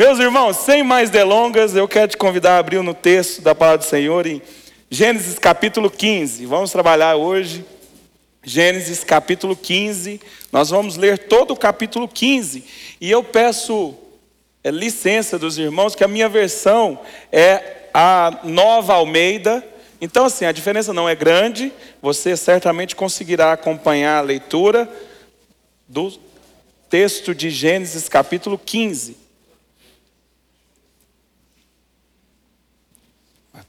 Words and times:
Meus 0.00 0.18
irmãos, 0.18 0.56
sem 0.56 0.82
mais 0.82 1.10
delongas, 1.10 1.76
eu 1.76 1.86
quero 1.86 2.08
te 2.08 2.16
convidar 2.16 2.54
a 2.54 2.58
abrir 2.58 2.82
no 2.82 2.94
texto 2.94 3.42
da 3.42 3.54
palavra 3.54 3.76
do 3.76 3.84
Senhor 3.84 4.26
em 4.26 4.40
Gênesis 4.88 5.38
capítulo 5.38 5.90
15. 5.90 6.46
Vamos 6.46 6.72
trabalhar 6.72 7.16
hoje. 7.16 7.66
Gênesis 8.42 9.04
capítulo 9.04 9.54
15. 9.54 10.18
Nós 10.50 10.70
vamos 10.70 10.96
ler 10.96 11.18
todo 11.18 11.50
o 11.50 11.56
capítulo 11.56 12.08
15. 12.08 12.64
E 12.98 13.10
eu 13.10 13.22
peço 13.22 13.94
é, 14.64 14.70
licença 14.70 15.38
dos 15.38 15.58
irmãos, 15.58 15.94
que 15.94 16.02
a 16.02 16.08
minha 16.08 16.30
versão 16.30 16.98
é 17.30 17.90
a 17.92 18.40
nova 18.44 18.94
Almeida. 18.94 19.62
Então, 20.00 20.24
assim, 20.24 20.46
a 20.46 20.52
diferença 20.52 20.94
não 20.94 21.10
é 21.10 21.14
grande. 21.14 21.70
Você 22.00 22.38
certamente 22.38 22.96
conseguirá 22.96 23.52
acompanhar 23.52 24.16
a 24.16 24.22
leitura 24.22 24.90
do 25.86 26.10
texto 26.88 27.34
de 27.34 27.50
Gênesis 27.50 28.08
capítulo 28.08 28.58
15. 28.58 29.19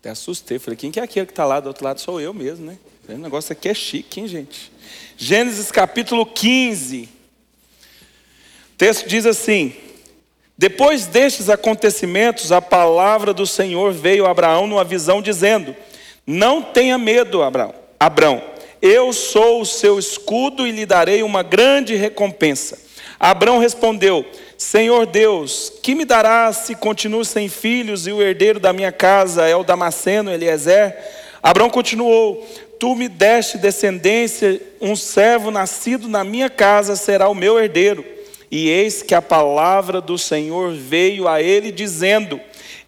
Até 0.01 0.09
assustei, 0.09 0.57
falei, 0.57 0.75
quem 0.75 0.89
que 0.89 0.99
é 0.99 1.03
aquele 1.03 1.27
que 1.27 1.31
está 1.31 1.45
lá 1.45 1.59
do 1.59 1.67
outro 1.67 1.85
lado? 1.85 2.01
Sou 2.01 2.19
eu 2.19 2.33
mesmo, 2.33 2.65
né? 2.65 2.79
O 3.07 3.19
negócio 3.19 3.53
aqui 3.53 3.69
é 3.69 3.73
chique, 3.75 4.19
hein, 4.19 4.27
gente? 4.27 4.71
Gênesis 5.15 5.71
capítulo 5.71 6.25
15. 6.25 7.03
O 7.03 8.77
texto 8.79 9.07
diz 9.07 9.27
assim: 9.27 9.75
Depois 10.57 11.05
destes 11.05 11.49
acontecimentos, 11.49 12.51
a 12.51 12.59
palavra 12.59 13.31
do 13.31 13.45
Senhor 13.45 13.93
veio 13.93 14.25
a 14.25 14.31
Abraão 14.31 14.65
numa 14.65 14.83
visão, 14.83 15.21
dizendo: 15.21 15.75
Não 16.25 16.63
tenha 16.63 16.97
medo, 16.97 17.43
Abraão. 17.43 17.75
Abraão, 17.99 18.41
eu 18.81 19.13
sou 19.13 19.61
o 19.61 19.65
seu 19.67 19.99
escudo 19.99 20.65
e 20.65 20.71
lhe 20.71 20.87
darei 20.87 21.21
uma 21.21 21.43
grande 21.43 21.93
recompensa. 21.93 22.79
Abraão 23.20 23.59
respondeu: 23.59 24.25
Senhor 24.61 25.07
Deus, 25.07 25.73
que 25.81 25.95
me 25.95 26.05
darás 26.05 26.57
se 26.57 26.75
continuo 26.75 27.25
sem 27.25 27.49
filhos 27.49 28.05
e 28.05 28.11
o 28.11 28.21
herdeiro 28.21 28.59
da 28.59 28.71
minha 28.71 28.91
casa 28.91 29.47
é 29.47 29.55
o 29.55 29.63
Damasceno 29.63 30.31
Eliezer? 30.31 30.95
Abraão 31.41 31.67
continuou: 31.67 32.48
Tu 32.79 32.95
me 32.95 33.09
deste 33.09 33.57
descendência, 33.57 34.62
um 34.79 34.95
servo 34.95 35.49
nascido 35.49 36.07
na 36.07 36.23
minha 36.23 36.48
casa 36.48 36.95
será 36.95 37.27
o 37.27 37.34
meu 37.34 37.59
herdeiro. 37.59 38.05
E 38.51 38.70
eis 38.70 39.01
que 39.01 39.15
a 39.15 39.21
palavra 39.21 39.99
do 39.99 40.15
Senhor 40.15 40.73
veio 40.73 41.27
a 41.27 41.41
ele 41.41 41.71
dizendo: 41.71 42.39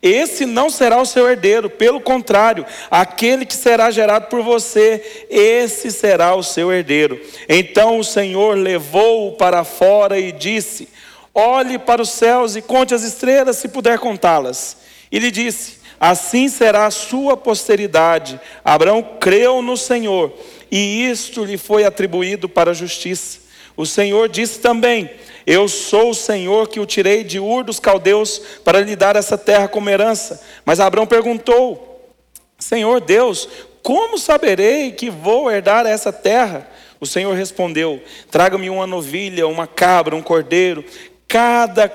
esse 0.03 0.45
não 0.45 0.69
será 0.69 1.01
o 1.01 1.05
seu 1.05 1.29
herdeiro, 1.29 1.69
pelo 1.69 2.01
contrário, 2.01 2.65
aquele 2.91 3.45
que 3.45 3.55
será 3.55 3.89
gerado 3.89 4.27
por 4.27 4.43
você, 4.43 5.25
esse 5.29 5.89
será 5.91 6.35
o 6.35 6.43
seu 6.43 6.73
herdeiro. 6.73 7.19
Então 7.47 7.97
o 7.97 8.03
Senhor 8.03 8.57
levou-o 8.57 9.37
para 9.37 9.63
fora 9.63 10.19
e 10.19 10.33
disse: 10.33 10.89
Olhe 11.33 11.79
para 11.79 12.01
os 12.01 12.09
céus 12.09 12.55
e 12.55 12.61
conte 12.61 12.93
as 12.93 13.01
estrelas, 13.01 13.57
se 13.57 13.67
puder 13.67 13.97
contá-las. 13.97 14.77
E 15.11 15.17
lhe 15.17 15.31
disse: 15.31 15.77
Assim 15.99 16.47
será 16.47 16.85
a 16.85 16.91
sua 16.91 17.35
posteridade. 17.35 18.39
Abraão 18.63 19.01
creu 19.19 19.61
no 19.61 19.75
Senhor, 19.75 20.33
e 20.71 21.09
isto 21.09 21.43
lhe 21.43 21.57
foi 21.57 21.85
atribuído 21.85 22.47
para 22.47 22.71
a 22.71 22.73
justiça. 22.73 23.39
O 23.75 23.85
Senhor 23.85 24.29
disse 24.29 24.59
também: 24.59 25.09
Eu 25.47 25.67
sou 25.67 26.11
o 26.11 26.15
Senhor 26.15 26.67
que 26.67 26.79
o 26.79 26.85
tirei 26.85 27.23
de 27.23 27.39
Ur 27.39 27.63
dos 27.63 27.79
caldeus 27.79 28.39
para 28.63 28.81
lhe 28.81 28.95
dar 28.95 29.15
essa 29.15 29.37
terra 29.37 29.67
como 29.67 29.89
herança. 29.89 30.43
Mas 30.63 30.79
Abraão 30.79 31.07
perguntou: 31.07 32.11
Senhor 32.59 33.01
Deus, 33.01 33.49
como 33.81 34.17
saberei 34.17 34.91
que 34.91 35.09
vou 35.09 35.49
herdar 35.49 35.85
essa 35.85 36.13
terra? 36.13 36.69
O 36.99 37.05
Senhor 37.05 37.33
respondeu: 37.33 38.01
Traga-me 38.29 38.69
uma 38.69 38.87
novilha, 38.87 39.47
uma 39.47 39.67
cabra, 39.67 40.15
um 40.15 40.21
cordeiro, 40.21 40.85
cada 41.27 41.89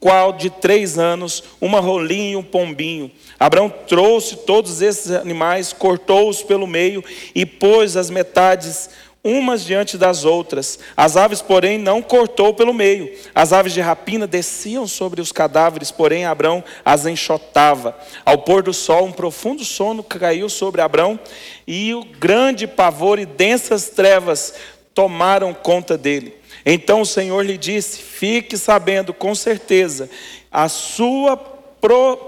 qual 0.00 0.32
de 0.32 0.48
três 0.48 0.98
anos, 0.98 1.42
uma 1.60 1.80
rolinha 1.80 2.32
e 2.32 2.36
um 2.36 2.42
pombinho. 2.42 3.10
Abraão 3.38 3.68
trouxe 3.68 4.36
todos 4.36 4.80
esses 4.80 5.10
animais, 5.10 5.72
cortou-os 5.72 6.42
pelo 6.42 6.66
meio 6.66 7.02
e 7.34 7.44
pôs 7.44 7.96
as 7.96 8.10
metades 8.10 8.90
umas 9.22 9.64
diante 9.64 9.98
das 9.98 10.24
outras. 10.24 10.78
As 10.96 11.16
aves, 11.16 11.42
porém, 11.42 11.76
não 11.76 12.00
cortou 12.00 12.54
pelo 12.54 12.72
meio. 12.72 13.12
As 13.34 13.52
aves 13.52 13.72
de 13.72 13.80
rapina 13.80 14.26
desciam 14.26 14.86
sobre 14.86 15.20
os 15.20 15.32
cadáveres, 15.32 15.90
porém 15.90 16.24
Abraão 16.24 16.62
as 16.84 17.04
enxotava. 17.04 17.96
Ao 18.24 18.38
pôr 18.38 18.62
do 18.62 18.72
sol, 18.72 19.04
um 19.04 19.12
profundo 19.12 19.64
sono 19.64 20.02
caiu 20.02 20.48
sobre 20.48 20.80
Abraão, 20.80 21.18
e 21.66 21.92
o 21.94 22.04
grande 22.04 22.66
pavor 22.66 23.18
e 23.18 23.26
densas 23.26 23.90
trevas 23.90 24.54
tomaram 24.94 25.52
conta 25.52 25.98
dele. 25.98 26.37
Então 26.70 27.00
o 27.00 27.06
Senhor 27.06 27.40
lhe 27.40 27.56
disse: 27.56 27.98
Fique 27.98 28.58
sabendo 28.58 29.14
com 29.14 29.34
certeza, 29.34 30.10
a 30.52 30.68
sua 30.68 31.34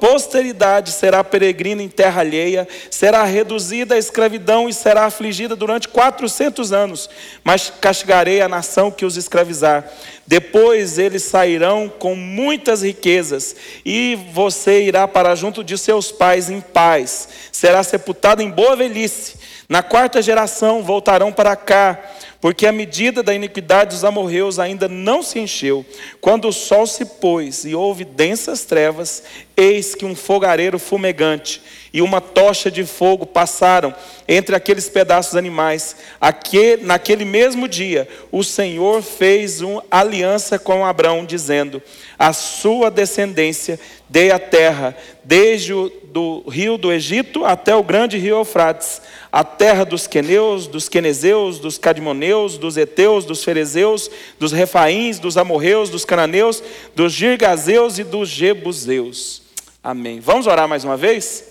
posteridade 0.00 0.92
será 0.92 1.22
peregrina 1.22 1.82
em 1.82 1.88
terra 1.88 2.20
alheia, 2.22 2.66
será 2.90 3.22
reduzida 3.24 3.96
à 3.96 3.98
escravidão 3.98 4.66
e 4.66 4.72
será 4.72 5.04
afligida 5.04 5.54
durante 5.54 5.88
quatrocentos 5.88 6.72
anos, 6.72 7.10
mas 7.44 7.70
castigarei 7.80 8.40
a 8.40 8.48
nação 8.48 8.90
que 8.90 9.04
os 9.04 9.18
escravizar. 9.18 9.84
Depois 10.26 10.98
eles 10.98 11.24
sairão 11.24 11.92
com 11.98 12.14
muitas 12.14 12.82
riquezas, 12.82 13.54
e 13.84 14.16
você 14.32 14.84
irá 14.84 15.06
para 15.06 15.34
junto 15.34 15.62
de 15.62 15.76
seus 15.76 16.10
pais 16.10 16.48
em 16.48 16.62
paz, 16.62 17.28
será 17.52 17.82
sepultado 17.82 18.40
em 18.40 18.48
boa 18.48 18.74
velhice. 18.74 19.34
Na 19.68 19.82
quarta 19.82 20.22
geração 20.22 20.82
voltarão 20.82 21.30
para 21.30 21.54
cá 21.54 21.98
porque 22.40 22.66
a 22.66 22.72
medida 22.72 23.22
da 23.22 23.34
iniquidade 23.34 23.90
dos 23.90 24.04
amorreus 24.04 24.58
ainda 24.58 24.88
não 24.88 25.22
se 25.22 25.38
encheu. 25.38 25.84
Quando 26.20 26.48
o 26.48 26.52
sol 26.52 26.86
se 26.86 27.04
pôs 27.04 27.64
e 27.64 27.74
houve 27.74 28.04
densas 28.04 28.64
trevas, 28.64 29.22
eis 29.56 29.94
que 29.94 30.06
um 30.06 30.16
fogareiro 30.16 30.78
fumegante 30.78 31.60
e 31.92 32.00
uma 32.00 32.20
tocha 32.20 32.70
de 32.70 32.84
fogo 32.84 33.26
passaram 33.26 33.94
entre 34.26 34.56
aqueles 34.56 34.88
pedaços 34.88 35.36
animais. 35.36 35.96
Aquele, 36.20 36.84
naquele 36.84 37.24
mesmo 37.24 37.68
dia, 37.68 38.08
o 38.32 38.42
Senhor 38.42 39.02
fez 39.02 39.60
uma 39.60 39.84
aliança 39.90 40.58
com 40.58 40.86
Abraão, 40.86 41.26
dizendo: 41.26 41.82
A 42.18 42.32
sua 42.32 42.90
descendência 42.90 43.78
dei 44.08 44.30
a 44.30 44.38
terra, 44.38 44.96
desde 45.24 45.74
o 45.74 45.90
do 46.10 46.42
rio 46.48 46.76
do 46.76 46.92
Egito 46.92 47.44
até 47.44 47.74
o 47.74 47.84
grande 47.84 48.18
rio 48.18 48.38
Eufrates 48.38 49.00
a 49.32 49.44
terra 49.44 49.84
dos 49.84 50.06
queneus, 50.06 50.66
dos 50.66 50.88
quenezeus, 50.88 51.58
dos 51.58 51.78
cadmoneus, 51.78 52.58
dos 52.58 52.76
eteus, 52.76 53.24
dos 53.24 53.44
ferezeus, 53.44 54.10
dos 54.38 54.50
refaíns, 54.50 55.18
dos 55.18 55.36
amorreus, 55.36 55.88
dos 55.88 56.04
cananeus, 56.04 56.62
dos 56.94 57.12
girgazeus 57.12 57.98
e 57.98 58.04
dos 58.04 58.28
jebuseus. 58.28 59.42
Amém. 59.82 60.18
Vamos 60.20 60.46
orar 60.46 60.68
mais 60.68 60.84
uma 60.84 60.96
vez? 60.96 61.44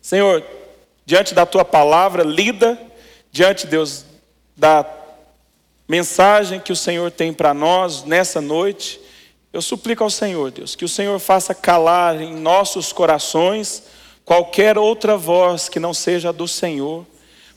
Senhor, 0.00 0.42
diante 1.04 1.34
da 1.34 1.44
tua 1.44 1.64
palavra 1.64 2.22
lida, 2.22 2.80
diante, 3.30 3.66
Deus, 3.66 4.06
da 4.56 4.86
mensagem 5.86 6.60
que 6.60 6.72
o 6.72 6.76
Senhor 6.76 7.10
tem 7.10 7.32
para 7.32 7.52
nós 7.52 8.04
nessa 8.04 8.40
noite, 8.40 9.00
eu 9.52 9.60
suplico 9.60 10.02
ao 10.02 10.10
Senhor, 10.10 10.50
Deus, 10.50 10.74
que 10.74 10.84
o 10.84 10.88
Senhor 10.88 11.18
faça 11.18 11.54
calar 11.54 12.20
em 12.20 12.34
nossos 12.34 12.92
corações 12.92 13.84
qualquer 14.28 14.76
outra 14.76 15.16
voz 15.16 15.70
que 15.70 15.80
não 15.80 15.94
seja 15.94 16.28
a 16.28 16.32
do 16.32 16.46
Senhor. 16.46 17.06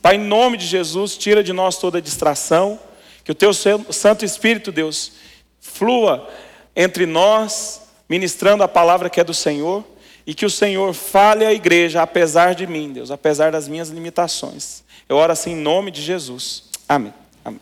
Pai, 0.01 0.15
em 0.15 0.19
nome 0.19 0.55
de 0.55 0.65
Jesus, 0.65 1.17
tira 1.17 1.43
de 1.43 1.51
nós 1.51 1.77
toda 1.77 2.01
distração, 2.01 2.79
que 3.25 3.31
o 3.31 3.35
teu 3.35 3.51
Santo 3.53 4.23
Espírito, 4.23 4.71
Deus, 4.71 5.11
flua 5.59 6.29
entre 6.73 7.05
nós, 7.05 7.81
ministrando 8.07 8.63
a 8.63 8.69
palavra 8.69 9.09
que 9.09 9.19
é 9.19 9.23
do 9.23 9.33
Senhor, 9.33 9.83
e 10.25 10.33
que 10.33 10.45
o 10.45 10.49
Senhor 10.49 10.93
fale 10.93 11.45
à 11.45 11.51
igreja, 11.51 12.01
apesar 12.01 12.55
de 12.55 12.65
mim, 12.65 12.93
Deus, 12.93 13.11
apesar 13.11 13.51
das 13.51 13.67
minhas 13.67 13.89
limitações. 13.89 14.81
Eu 15.09 15.17
oro 15.17 15.33
assim 15.33 15.51
em 15.51 15.57
nome 15.57 15.91
de 15.91 16.01
Jesus. 16.01 16.69
Amém. 16.87 17.13
Amém. 17.43 17.59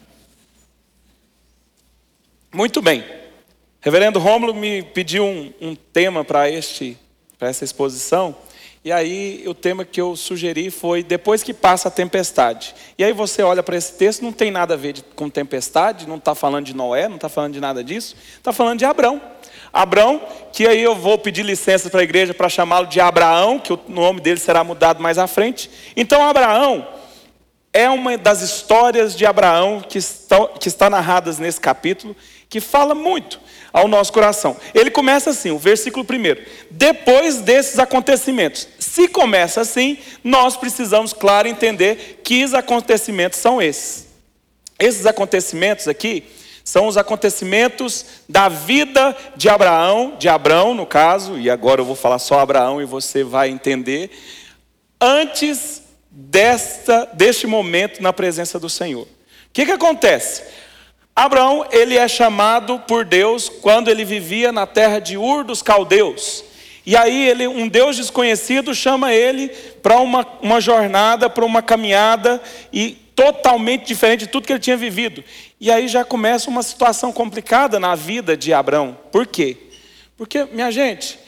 Muito 2.54 2.80
bem. 2.80 3.04
Reverendo 3.82 4.20
Rômulo 4.20 4.54
me 4.54 4.84
pediu 4.84 5.26
um, 5.26 5.52
um 5.60 5.76
tema 5.76 6.24
para 6.24 6.48
este, 6.48 6.96
para 7.40 7.50
essa 7.50 7.64
exposição. 7.64 8.36
E 8.84 8.92
aí 8.92 9.44
o 9.46 9.54
tema 9.54 9.84
que 9.84 10.00
eu 10.00 10.16
sugeri 10.16 10.72
foi 10.72 11.04
depois 11.04 11.44
que 11.44 11.54
passa 11.54 11.90
a 11.90 11.92
tempestade. 11.92 12.74
E 12.98 13.04
aí 13.04 13.12
você 13.12 13.44
olha 13.44 13.62
para 13.62 13.76
esse 13.76 13.94
texto, 13.94 14.22
não 14.22 14.32
tem 14.32 14.52
nada 14.52 14.76
a 14.76 14.78
ver 14.78 15.04
com 15.16 15.30
tempestade, 15.30 16.08
não 16.08 16.16
está 16.16 16.34
falando 16.34 16.66
de 16.66 16.76
Noé, 16.76 17.08
não 17.10 17.16
está 17.16 17.28
falando 17.28 17.54
de 17.54 17.60
nada 17.60 17.84
disso, 17.84 18.16
está 18.38 18.54
falando 18.54 18.80
de 18.80 18.86
Abrão. 18.86 19.22
Abrão, 19.72 20.22
que 20.54 20.66
aí 20.66 20.82
eu 20.82 20.96
vou 20.96 21.18
pedir 21.18 21.44
licença 21.44 21.90
para 21.90 22.00
a 22.00 22.04
igreja 22.04 22.34
para 22.34 22.48
chamá-lo 22.48 22.88
de 22.88 23.00
Abraão, 23.00 23.60
que 23.60 23.74
o 23.74 23.80
nome 23.88 24.22
dele 24.22 24.40
será 24.40 24.64
mudado 24.64 25.04
mais 25.04 25.18
à 25.18 25.28
frente. 25.28 25.70
Então 25.96 26.24
Abraão 26.24 26.99
é 27.72 27.90
uma 27.90 28.18
das 28.18 28.42
histórias 28.42 29.16
de 29.16 29.26
Abraão 29.26 29.82
que, 29.82 29.98
estão, 29.98 30.48
que 30.60 30.68
está 30.68 30.90
narradas 30.90 31.38
nesse 31.38 31.62
capítulo, 31.62 32.16
que 32.50 32.60
fala 32.60 32.96
muito 32.96 33.40
ao 33.72 33.88
nosso 33.88 34.12
coração. 34.12 34.58
Ele 34.74 34.90
começa 34.90 35.30
assim, 35.30 35.52
o 35.52 35.60
versículo 35.60 36.04
primeiro. 36.04 36.44
Depois 36.72 37.42
desses 37.42 37.78
acontecimentos. 37.78 38.68
Se 38.80 39.08
começa 39.08 39.62
assim, 39.62 40.00
nós 40.24 40.58
precisamos, 40.58 41.14
claro, 41.14 41.48
entender 41.48 42.22
que 42.24 42.44
os 42.44 42.56
acontecimentos 42.56 43.38
são 43.38 43.62
esses. 43.62 44.08
Esses 44.80 45.06
acontecimentos 45.06 45.88
aqui 45.88 46.24
São 46.64 46.88
os 46.88 46.98
acontecimentos 46.98 48.06
da 48.28 48.48
vida 48.48 49.16
de 49.36 49.50
Abraão, 49.50 50.16
de 50.18 50.30
Abraão 50.30 50.74
no 50.74 50.86
caso, 50.86 51.38
e 51.38 51.50
agora 51.50 51.82
eu 51.82 51.86
vou 51.86 51.96
falar 51.96 52.20
só 52.20 52.40
Abraão 52.40 52.82
e 52.82 52.86
você 52.86 53.24
vai 53.24 53.50
entender, 53.50 54.12
antes 55.02 55.79
desta, 56.20 57.10
deste 57.14 57.48
momento 57.48 58.02
na 58.04 58.12
presença 58.12 58.60
do 58.60 58.70
Senhor. 58.70 59.04
O 59.04 59.08
que, 59.54 59.66
que 59.66 59.72
acontece? 59.72 60.44
Abraão, 61.16 61.66
ele 61.72 61.98
é 61.98 62.08
chamado 62.08 62.80
por 62.80 63.06
Deus 63.06 63.50
quando 63.50 63.90
ele 63.90 64.04
vivia 64.06 64.52
na 64.52 64.68
terra 64.68 65.00
de 65.00 65.18
Ur 65.18 65.44
dos 65.44 65.62
Caldeus. 65.62 66.44
E 66.86 66.96
aí 66.96 67.28
ele, 67.28 67.48
um 67.48 67.68
Deus 67.68 67.98
desconhecido 67.98 68.74
chama 68.74 69.14
ele 69.14 69.50
para 69.82 70.00
uma, 70.00 70.26
uma 70.42 70.62
jornada, 70.62 71.30
para 71.30 71.46
uma 71.46 71.62
caminhada 71.62 72.42
e 72.72 72.98
totalmente 73.16 73.86
diferente 73.86 74.22
de 74.22 74.28
tudo 74.28 74.46
que 74.46 74.54
ele 74.54 74.60
tinha 74.60 74.78
vivido. 74.78 75.24
E 75.60 75.72
aí 75.72 75.88
já 75.88 76.06
começa 76.06 76.50
uma 76.50 76.64
situação 76.64 77.12
complicada 77.12 77.80
na 77.80 77.96
vida 77.96 78.36
de 78.36 78.54
Abraão. 78.54 78.98
Por 79.12 79.28
quê? 79.28 79.58
Porque, 80.18 80.46
minha 80.46 80.72
gente, 80.72 81.20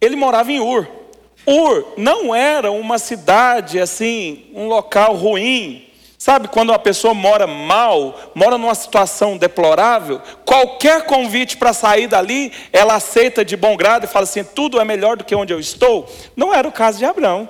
ele 0.00 0.16
morava 0.16 0.50
em 0.50 0.60
Ur. 0.60 1.05
Ur 1.46 1.94
não 1.96 2.34
era 2.34 2.70
uma 2.72 2.98
cidade 2.98 3.78
assim, 3.78 4.46
um 4.54 4.66
local 4.66 5.14
ruim, 5.14 5.86
Sabe, 6.18 6.48
quando 6.48 6.70
uma 6.70 6.78
pessoa 6.78 7.12
mora 7.12 7.46
mal, 7.46 8.32
mora 8.34 8.56
numa 8.56 8.74
situação 8.74 9.36
deplorável, 9.36 10.20
qualquer 10.46 11.04
convite 11.04 11.58
para 11.58 11.74
sair 11.74 12.08
dali, 12.08 12.52
ela 12.72 12.94
aceita 12.94 13.44
de 13.44 13.56
bom 13.56 13.76
grado 13.76 14.04
e 14.04 14.08
fala 14.08 14.24
assim: 14.24 14.42
tudo 14.42 14.80
é 14.80 14.84
melhor 14.84 15.16
do 15.16 15.24
que 15.24 15.34
onde 15.34 15.52
eu 15.52 15.60
estou. 15.60 16.10
Não 16.34 16.54
era 16.54 16.66
o 16.66 16.72
caso 16.72 16.98
de 16.98 17.04
Abraão. 17.04 17.48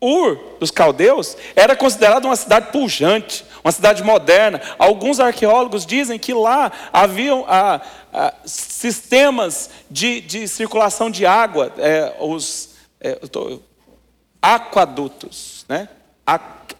Ur, 0.00 0.38
dos 0.60 0.70
caldeus, 0.70 1.36
era 1.56 1.74
considerado 1.74 2.26
uma 2.26 2.36
cidade 2.36 2.70
pujante, 2.70 3.44
uma 3.64 3.72
cidade 3.72 4.02
moderna. 4.02 4.60
Alguns 4.78 5.18
arqueólogos 5.18 5.86
dizem 5.86 6.18
que 6.18 6.34
lá 6.34 6.70
haviam 6.92 7.44
ah, 7.48 7.80
ah, 8.12 8.34
sistemas 8.44 9.70
de, 9.90 10.20
de, 10.20 10.48
circulação 10.48 11.10
de 11.10 11.24
água, 11.24 11.72
é, 11.78 12.14
os 12.20 12.71
é, 13.02 13.14
tô, 13.26 13.60
aquadutos, 14.40 15.66
né? 15.68 15.88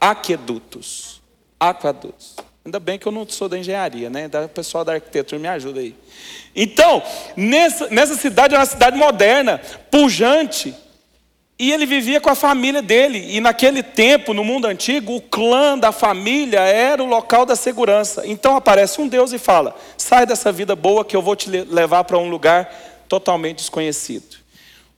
aquedutos 0.00 1.22
aquadutos. 1.68 2.36
Ainda 2.64 2.78
bem 2.78 2.98
que 2.98 3.06
eu 3.06 3.12
não 3.12 3.28
sou 3.28 3.48
da 3.48 3.58
engenharia, 3.58 4.08
né? 4.08 4.28
O 4.44 4.48
pessoal 4.48 4.84
da 4.84 4.92
arquitetura 4.94 5.40
me 5.40 5.48
ajuda 5.48 5.80
aí. 5.80 5.94
Então, 6.54 7.02
nessa, 7.36 7.88
nessa 7.88 8.14
cidade, 8.16 8.54
é 8.54 8.58
uma 8.58 8.66
cidade 8.66 8.96
moderna, 8.96 9.60
pujante. 9.90 10.74
E 11.58 11.72
ele 11.72 11.86
vivia 11.86 12.20
com 12.20 12.30
a 12.30 12.34
família 12.34 12.80
dele. 12.80 13.36
E 13.36 13.40
naquele 13.40 13.82
tempo, 13.82 14.32
no 14.32 14.44
mundo 14.44 14.66
antigo, 14.66 15.14
o 15.14 15.20
clã 15.20 15.76
da 15.78 15.92
família 15.92 16.60
era 16.60 17.02
o 17.02 17.06
local 17.06 17.44
da 17.44 17.56
segurança. 17.56 18.26
Então 18.26 18.56
aparece 18.56 19.00
um 19.00 19.08
Deus 19.08 19.32
e 19.32 19.38
fala: 19.38 19.74
sai 19.96 20.24
dessa 20.24 20.52
vida 20.52 20.76
boa 20.76 21.04
que 21.04 21.16
eu 21.16 21.22
vou 21.22 21.34
te 21.34 21.50
levar 21.50 22.04
para 22.04 22.18
um 22.18 22.28
lugar 22.28 22.72
totalmente 23.08 23.58
desconhecido. 23.58 24.41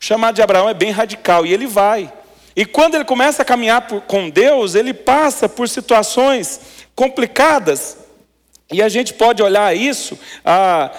Chamado 0.04 0.34
de 0.34 0.42
Abraão 0.42 0.68
é 0.68 0.74
bem 0.74 0.90
radical 0.90 1.46
e 1.46 1.54
ele 1.54 1.66
vai. 1.66 2.12
E 2.54 2.66
quando 2.66 2.94
ele 2.94 3.06
começa 3.06 3.40
a 3.40 3.44
caminhar 3.44 3.88
por, 3.88 4.02
com 4.02 4.28
Deus, 4.28 4.74
ele 4.74 4.92
passa 4.92 5.48
por 5.48 5.66
situações 5.66 6.60
complicadas. 6.94 7.96
E 8.70 8.82
a 8.82 8.88
gente 8.90 9.14
pode 9.14 9.42
olhar 9.42 9.74
isso. 9.74 10.18
Ah, 10.44 10.90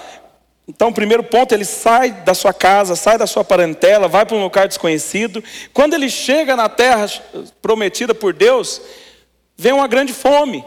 então, 0.66 0.92
primeiro 0.92 1.22
ponto, 1.22 1.54
ele 1.54 1.64
sai 1.64 2.10
da 2.10 2.34
sua 2.34 2.52
casa, 2.52 2.96
sai 2.96 3.16
da 3.16 3.28
sua 3.28 3.44
parentela, 3.44 4.08
vai 4.08 4.26
para 4.26 4.36
um 4.36 4.42
lugar 4.42 4.66
desconhecido. 4.66 5.40
Quando 5.72 5.94
ele 5.94 6.10
chega 6.10 6.56
na 6.56 6.68
terra 6.68 7.08
prometida 7.62 8.12
por 8.12 8.32
Deus, 8.32 8.82
vem 9.56 9.72
uma 9.72 9.86
grande 9.86 10.12
fome. 10.12 10.64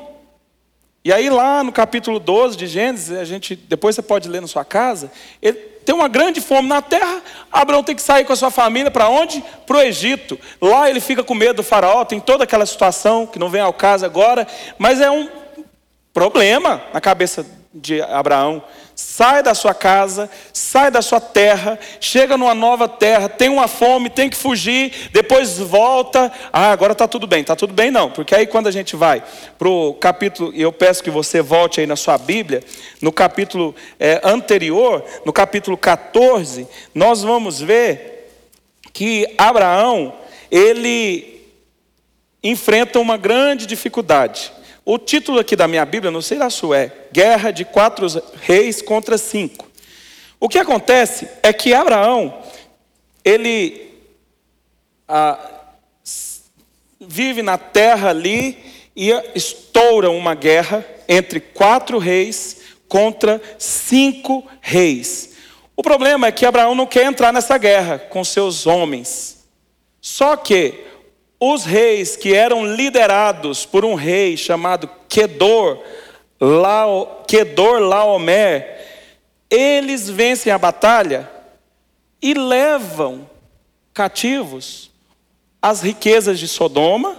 E 1.09 1.11
aí, 1.11 1.27
lá 1.27 1.63
no 1.63 1.71
capítulo 1.71 2.19
12 2.19 2.55
de 2.55 2.67
Gênesis, 2.67 3.17
a 3.17 3.25
gente, 3.25 3.55
depois 3.55 3.95
você 3.95 4.01
pode 4.03 4.29
ler 4.29 4.41
na 4.41 4.47
sua 4.47 4.63
casa, 4.63 5.11
ele 5.41 5.57
tem 5.83 5.95
uma 5.95 6.07
grande 6.07 6.39
fome 6.39 6.67
na 6.67 6.83
terra, 6.83 7.19
Abraão 7.51 7.83
tem 7.83 7.95
que 7.95 8.01
sair 8.03 8.25
com 8.25 8.31
a 8.31 8.35
sua 8.35 8.51
família 8.51 8.91
para 8.91 9.09
onde? 9.09 9.43
Para 9.65 9.77
o 9.77 9.81
Egito. 9.81 10.39
Lá 10.61 10.87
ele 10.87 10.99
fica 10.99 11.23
com 11.23 11.33
medo 11.33 11.55
do 11.55 11.63
faraó, 11.63 12.05
tem 12.05 12.19
toda 12.19 12.43
aquela 12.43 12.63
situação 12.63 13.25
que 13.25 13.39
não 13.39 13.49
vem 13.49 13.59
ao 13.59 13.73
caso 13.73 14.05
agora, 14.05 14.47
mas 14.77 15.01
é 15.01 15.09
um 15.09 15.27
problema 16.13 16.79
na 16.93 17.01
cabeça 17.01 17.43
de 17.73 18.01
Abraão. 18.01 18.63
Sai 18.95 19.41
da 19.41 19.53
sua 19.53 19.73
casa, 19.73 20.29
sai 20.51 20.91
da 20.91 21.01
sua 21.01 21.21
terra, 21.21 21.79
chega 22.01 22.37
numa 22.37 22.53
nova 22.53 22.87
terra, 22.87 23.29
tem 23.29 23.47
uma 23.47 23.67
fome, 23.67 24.09
tem 24.09 24.29
que 24.29 24.35
fugir, 24.35 25.09
depois 25.13 25.57
volta. 25.57 26.31
Ah, 26.51 26.71
agora 26.71 26.93
está 26.93 27.07
tudo 27.07 27.25
bem. 27.27 27.41
Está 27.41 27.55
tudo 27.55 27.73
bem, 27.73 27.91
não, 27.91 28.11
porque 28.11 28.35
aí 28.35 28.45
quando 28.47 28.67
a 28.67 28.71
gente 28.71 28.95
vai 28.95 29.23
para 29.57 29.69
o 29.69 29.93
capítulo, 29.93 30.51
e 30.53 30.61
eu 30.61 30.71
peço 30.71 31.03
que 31.03 31.11
você 31.11 31.41
volte 31.41 31.79
aí 31.79 31.87
na 31.87 31.95
sua 31.95 32.17
Bíblia, 32.17 32.63
no 33.01 33.11
capítulo 33.11 33.75
é, 33.99 34.19
anterior, 34.23 35.03
no 35.25 35.31
capítulo 35.31 35.77
14, 35.77 36.67
nós 36.93 37.21
vamos 37.21 37.61
ver 37.61 38.19
que 38.91 39.33
Abraão, 39.37 40.13
ele 40.51 41.39
enfrenta 42.43 42.99
uma 42.99 43.17
grande 43.17 43.65
dificuldade. 43.65 44.51
O 44.91 44.97
título 44.97 45.37
aqui 45.37 45.55
da 45.55 45.67
minha 45.67 45.85
Bíblia, 45.85 46.09
não 46.09 46.19
sei 46.19 46.39
da 46.39 46.49
sua, 46.49 46.79
é 46.79 46.91
Guerra 47.13 47.51
de 47.51 47.63
Quatro 47.63 48.07
Reis 48.41 48.81
contra 48.81 49.19
Cinco. 49.19 49.69
O 50.39 50.49
que 50.49 50.57
acontece 50.57 51.29
é 51.43 51.53
que 51.53 51.75
Abraão, 51.75 52.41
ele 53.23 53.93
ah, 55.07 55.37
vive 56.99 57.43
na 57.43 57.55
terra 57.55 58.09
ali 58.09 58.57
e 58.95 59.11
estoura 59.35 60.09
uma 60.09 60.33
guerra 60.33 60.83
entre 61.07 61.39
quatro 61.39 61.99
reis 61.99 62.57
contra 62.87 63.39
cinco 63.59 64.43
reis. 64.59 65.35
O 65.77 65.83
problema 65.83 66.25
é 66.25 66.31
que 66.31 66.47
Abraão 66.47 66.73
não 66.73 66.87
quer 66.87 67.05
entrar 67.05 67.31
nessa 67.31 67.59
guerra 67.59 67.99
com 67.99 68.23
seus 68.23 68.65
homens. 68.65 69.45
Só 70.01 70.35
que 70.35 70.88
os 71.39 71.63
reis 71.63 72.15
que 72.15 72.33
eram 72.33 72.65
liderados 72.65 73.65
por 73.65 73.85
um 73.85 73.95
rei 73.95 74.35
chamado 74.35 74.89
Kedor, 75.07 75.81
Lao, 76.39 77.23
Kedor 77.27 77.79
Laomer, 77.79 78.77
eles 79.49 80.09
vencem 80.09 80.51
a 80.51 80.57
batalha 80.57 81.29
e 82.21 82.33
levam 82.33 83.29
cativos 83.93 84.91
as 85.61 85.81
riquezas 85.81 86.39
de 86.39 86.47
Sodoma, 86.47 87.17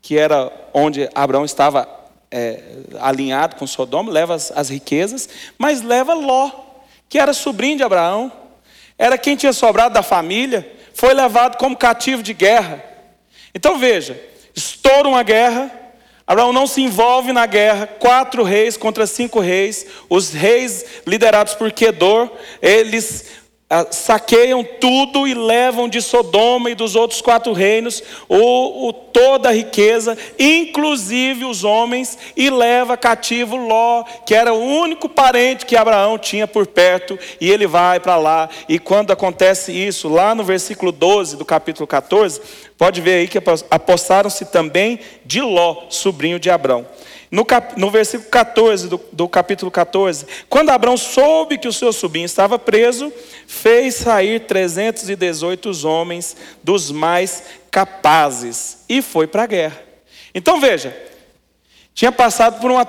que 0.00 0.18
era 0.18 0.50
onde 0.74 1.08
Abraão 1.14 1.44
estava 1.44 1.88
é, 2.30 2.60
alinhado 3.00 3.56
com 3.56 3.66
Sodoma, 3.66 4.10
leva 4.10 4.34
as, 4.34 4.50
as 4.50 4.68
riquezas, 4.68 5.28
mas 5.58 5.82
leva 5.82 6.14
Ló, 6.14 6.50
que 7.08 7.18
era 7.18 7.32
sobrinho 7.32 7.76
de 7.76 7.82
Abraão, 7.82 8.32
era 8.98 9.16
quem 9.16 9.36
tinha 9.36 9.52
sobrado 9.52 9.94
da 9.94 10.02
família, 10.02 10.70
foi 10.94 11.14
levado 11.14 11.56
como 11.56 11.76
cativo 11.76 12.22
de 12.22 12.34
guerra. 12.34 12.91
Então 13.54 13.78
veja, 13.78 14.20
estoura 14.54 15.08
uma 15.08 15.22
guerra, 15.22 15.70
Abraão 16.26 16.52
não 16.52 16.66
se 16.66 16.80
envolve 16.80 17.32
na 17.32 17.46
guerra, 17.46 17.86
quatro 17.86 18.42
reis 18.42 18.76
contra 18.76 19.06
cinco 19.06 19.40
reis, 19.40 19.86
os 20.08 20.30
reis 20.30 20.84
liderados 21.06 21.54
por 21.54 21.70
Kedor, 21.72 22.30
eles 22.60 23.26
ah, 23.74 23.86
saqueiam 23.90 24.62
tudo 24.62 25.26
e 25.26 25.32
levam 25.32 25.88
de 25.88 26.02
Sodoma 26.02 26.70
e 26.70 26.74
dos 26.74 26.94
outros 26.94 27.22
quatro 27.22 27.54
reinos 27.54 28.02
o, 28.28 28.88
o, 28.88 28.92
toda 28.92 29.48
a 29.48 29.52
riqueza, 29.52 30.16
inclusive 30.38 31.46
os 31.46 31.64
homens, 31.64 32.18
e 32.36 32.50
leva 32.50 32.98
cativo 32.98 33.56
Ló, 33.56 34.04
que 34.26 34.34
era 34.34 34.52
o 34.52 34.62
único 34.62 35.08
parente 35.08 35.64
que 35.64 35.74
Abraão 35.74 36.18
tinha 36.18 36.46
por 36.46 36.66
perto, 36.66 37.18
e 37.40 37.50
ele 37.50 37.66
vai 37.66 37.98
para 37.98 38.16
lá. 38.16 38.50
E 38.68 38.78
quando 38.78 39.10
acontece 39.10 39.72
isso, 39.72 40.06
lá 40.06 40.34
no 40.34 40.44
versículo 40.44 40.92
12 40.92 41.38
do 41.38 41.44
capítulo 41.44 41.86
14, 41.86 42.42
pode 42.82 43.00
ver 43.00 43.14
aí 43.14 43.28
que 43.28 43.38
apossaram-se 43.70 44.46
também 44.46 44.98
de 45.24 45.40
Ló, 45.40 45.84
sobrinho 45.88 46.40
de 46.40 46.50
Abraão. 46.50 46.84
No, 47.30 47.44
cap, 47.44 47.78
no 47.78 47.88
versículo 47.92 48.28
14 48.28 48.88
do, 48.88 49.00
do 49.12 49.28
capítulo 49.28 49.70
14, 49.70 50.26
quando 50.48 50.70
Abraão 50.70 50.96
soube 50.96 51.58
que 51.58 51.68
o 51.68 51.72
seu 51.72 51.92
sobrinho 51.92 52.24
estava 52.24 52.58
preso, 52.58 53.12
fez 53.46 53.94
sair 53.94 54.40
318 54.48 55.86
homens 55.86 56.36
dos 56.60 56.90
mais 56.90 57.44
capazes 57.70 58.78
e 58.88 59.00
foi 59.00 59.28
para 59.28 59.44
a 59.44 59.46
guerra. 59.46 59.80
Então 60.34 60.60
veja, 60.60 60.92
tinha 61.94 62.10
passado 62.10 62.60
por 62.60 62.68
uma 62.68 62.84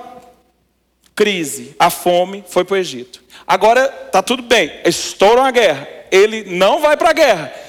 crise, 1.14 1.76
a 1.78 1.88
fome, 1.88 2.42
foi 2.48 2.64
para 2.64 2.74
o 2.74 2.78
Egito. 2.78 3.22
Agora 3.46 3.84
está 4.06 4.20
tudo 4.20 4.42
bem, 4.42 4.72
estoura 4.84 5.42
uma 5.42 5.52
guerra, 5.52 5.86
ele 6.10 6.56
não 6.56 6.80
vai 6.80 6.96
para 6.96 7.10
a 7.10 7.12
guerra, 7.12 7.63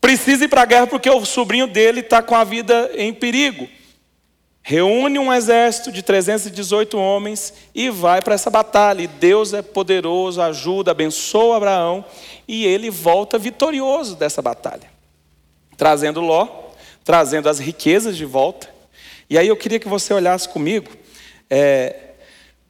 precisa 0.00 0.44
ir 0.44 0.48
para 0.48 0.62
a 0.62 0.66
guerra 0.66 0.86
porque 0.86 1.08
o 1.08 1.24
sobrinho 1.24 1.66
dele 1.66 2.00
está 2.00 2.22
com 2.22 2.34
a 2.34 2.44
vida 2.44 2.90
em 2.94 3.12
perigo 3.12 3.68
reúne 4.62 5.18
um 5.18 5.32
exército 5.32 5.90
de 5.90 6.02
318 6.02 6.96
homens 6.98 7.52
e 7.74 7.90
vai 7.90 8.22
para 8.22 8.34
essa 8.34 8.50
batalha. 8.50 9.02
E 9.02 9.06
Deus 9.06 9.52
é 9.52 9.62
poderoso, 9.62 10.40
ajuda, 10.40 10.90
abençoa 10.90 11.56
Abraão 11.56 12.04
e 12.46 12.66
ele 12.66 12.90
volta 12.90 13.38
vitorioso 13.38 14.16
dessa 14.16 14.42
batalha, 14.42 14.90
trazendo 15.76 16.20
Ló, 16.20 16.46
trazendo 17.04 17.48
as 17.48 17.58
riquezas 17.58 18.16
de 18.16 18.24
volta. 18.24 18.68
E 19.28 19.38
aí 19.38 19.48
eu 19.48 19.56
queria 19.56 19.78
que 19.78 19.88
você 19.88 20.12
olhasse 20.12 20.48
comigo 20.48 20.90
é, 21.48 21.96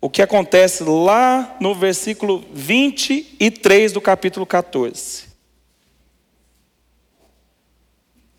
o 0.01 0.09
que 0.09 0.23
acontece 0.23 0.83
lá 0.85 1.57
no 1.61 1.75
versículo 1.75 2.45
23 2.53 3.93
do 3.93 4.01
capítulo 4.01 4.47
14. 4.47 5.30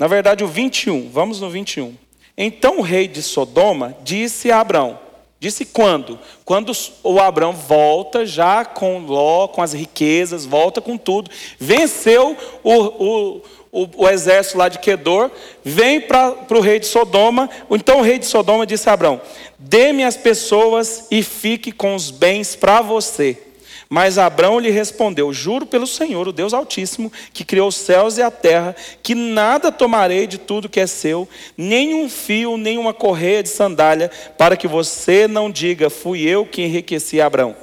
Na 0.01 0.07
verdade, 0.07 0.43
o 0.43 0.47
21, 0.47 1.11
vamos 1.11 1.41
no 1.41 1.47
21. 1.47 1.95
Então 2.35 2.79
o 2.79 2.81
rei 2.81 3.07
de 3.07 3.21
Sodoma 3.21 3.95
disse 4.03 4.51
a 4.51 4.59
Abraão: 4.59 4.97
Disse 5.39 5.63
quando? 5.63 6.17
Quando 6.43 6.71
o 7.03 7.19
Abraão 7.19 7.53
volta 7.53 8.25
já 8.25 8.65
com 8.65 8.97
Ló, 8.97 9.47
com 9.47 9.61
as 9.61 9.73
riquezas, 9.73 10.43
volta 10.43 10.81
com 10.81 10.97
tudo, 10.97 11.29
venceu 11.59 12.35
o, 12.63 12.73
o, 12.73 13.41
o, 13.71 13.89
o 13.95 14.09
exército 14.09 14.57
lá 14.57 14.69
de 14.69 14.79
Quedor, 14.79 15.29
vem 15.63 16.01
para 16.01 16.35
o 16.49 16.61
rei 16.61 16.79
de 16.79 16.87
Sodoma. 16.87 17.47
Então 17.69 17.99
o 17.99 18.01
rei 18.01 18.17
de 18.17 18.25
Sodoma 18.25 18.65
disse 18.65 18.89
a 18.89 18.93
Abraão: 18.93 19.21
Dê-me 19.59 20.03
as 20.03 20.17
pessoas 20.17 21.05
e 21.11 21.21
fique 21.21 21.71
com 21.71 21.93
os 21.93 22.09
bens 22.09 22.55
para 22.55 22.81
você. 22.81 23.50
Mas 23.93 24.17
Abraão 24.17 24.57
lhe 24.57 24.69
respondeu: 24.69 25.33
Juro 25.33 25.65
pelo 25.65 25.85
Senhor, 25.85 26.25
o 26.25 26.31
Deus 26.31 26.53
Altíssimo, 26.53 27.11
que 27.33 27.43
criou 27.43 27.67
os 27.67 27.75
céus 27.75 28.17
e 28.17 28.21
a 28.21 28.31
terra, 28.31 28.73
que 29.03 29.13
nada 29.13 29.69
tomarei 29.69 30.25
de 30.25 30.37
tudo 30.37 30.69
que 30.69 30.79
é 30.79 30.87
seu, 30.87 31.27
nem 31.57 31.93
um 31.93 32.09
fio, 32.09 32.55
nem 32.55 32.77
uma 32.77 32.93
correia 32.93 33.43
de 33.43 33.49
sandália, 33.49 34.09
para 34.37 34.55
que 34.55 34.65
você 34.65 35.27
não 35.27 35.51
diga: 35.51 35.89
Fui 35.89 36.21
eu 36.21 36.45
que 36.45 36.61
enriqueci 36.61 37.19
Abraão. 37.19 37.53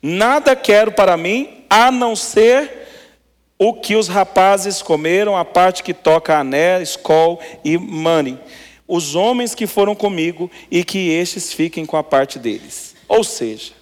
Nada 0.00 0.56
quero 0.56 0.92
para 0.92 1.14
mim, 1.14 1.62
a 1.68 1.90
não 1.90 2.16
ser 2.16 2.86
o 3.58 3.74
que 3.74 3.96
os 3.96 4.08
rapazes 4.08 4.80
comeram, 4.80 5.36
a 5.36 5.44
parte 5.44 5.82
que 5.82 5.92
toca 5.92 6.38
ané, 6.38 6.80
escol 6.80 7.38
e 7.62 7.76
mani. 7.76 8.38
Os 8.88 9.14
homens 9.14 9.54
que 9.54 9.66
foram 9.66 9.94
comigo, 9.94 10.50
e 10.70 10.82
que 10.82 11.10
estes 11.10 11.52
fiquem 11.52 11.84
com 11.84 11.98
a 11.98 12.02
parte 12.02 12.38
deles. 12.38 12.94
Ou 13.06 13.22
seja, 13.22 13.75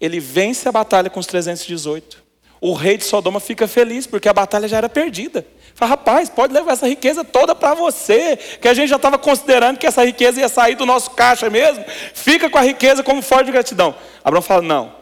ele 0.00 0.20
vence 0.20 0.68
a 0.68 0.72
batalha 0.72 1.08
com 1.08 1.20
os 1.20 1.26
318. 1.26 2.22
O 2.60 2.72
rei 2.72 2.96
de 2.96 3.04
Sodoma 3.04 3.40
fica 3.40 3.68
feliz, 3.68 4.06
porque 4.06 4.28
a 4.28 4.32
batalha 4.32 4.66
já 4.66 4.78
era 4.78 4.88
perdida. 4.88 5.46
Fala, 5.74 5.90
rapaz, 5.90 6.30
pode 6.30 6.54
levar 6.54 6.72
essa 6.72 6.88
riqueza 6.88 7.24
toda 7.24 7.54
para 7.54 7.74
você, 7.74 8.36
que 8.36 8.68
a 8.68 8.74
gente 8.74 8.88
já 8.88 8.96
estava 8.96 9.18
considerando 9.18 9.76
que 9.76 9.86
essa 9.86 10.04
riqueza 10.04 10.40
ia 10.40 10.48
sair 10.48 10.74
do 10.76 10.86
nosso 10.86 11.10
caixa 11.10 11.50
mesmo. 11.50 11.84
Fica 12.14 12.48
com 12.48 12.56
a 12.56 12.62
riqueza 12.62 13.02
como 13.02 13.20
forte 13.20 13.46
de 13.46 13.52
gratidão. 13.52 13.94
Abraão 14.22 14.40
fala: 14.40 14.62
não, 14.62 14.94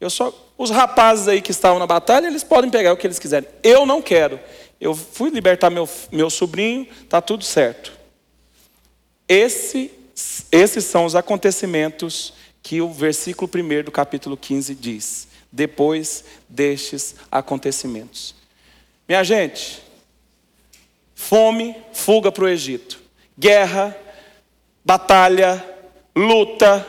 eu 0.00 0.10
só. 0.10 0.32
Os 0.58 0.70
rapazes 0.70 1.28
aí 1.28 1.42
que 1.42 1.50
estavam 1.50 1.78
na 1.78 1.86
batalha, 1.86 2.26
eles 2.26 2.42
podem 2.42 2.70
pegar 2.70 2.92
o 2.92 2.96
que 2.96 3.06
eles 3.06 3.18
quiserem. 3.18 3.48
Eu 3.62 3.84
não 3.84 4.00
quero. 4.00 4.40
Eu 4.80 4.94
fui 4.94 5.30
libertar 5.30 5.68
meu, 5.68 5.88
meu 6.10 6.30
sobrinho, 6.30 6.86
está 7.02 7.20
tudo 7.20 7.44
certo. 7.44 7.92
Esse, 9.28 9.90
esses 10.50 10.84
são 10.84 11.04
os 11.04 11.14
acontecimentos 11.14 12.32
que 12.66 12.80
o 12.80 12.92
versículo 12.92 13.48
1 13.48 13.84
do 13.84 13.92
capítulo 13.92 14.36
15 14.36 14.74
diz: 14.74 15.28
depois 15.52 16.24
destes 16.48 17.14
acontecimentos. 17.30 18.34
Minha 19.06 19.22
gente, 19.22 19.80
fome, 21.14 21.76
fuga 21.92 22.32
para 22.32 22.42
o 22.42 22.48
Egito, 22.48 23.00
guerra, 23.38 23.96
batalha, 24.84 25.64
luta, 26.12 26.84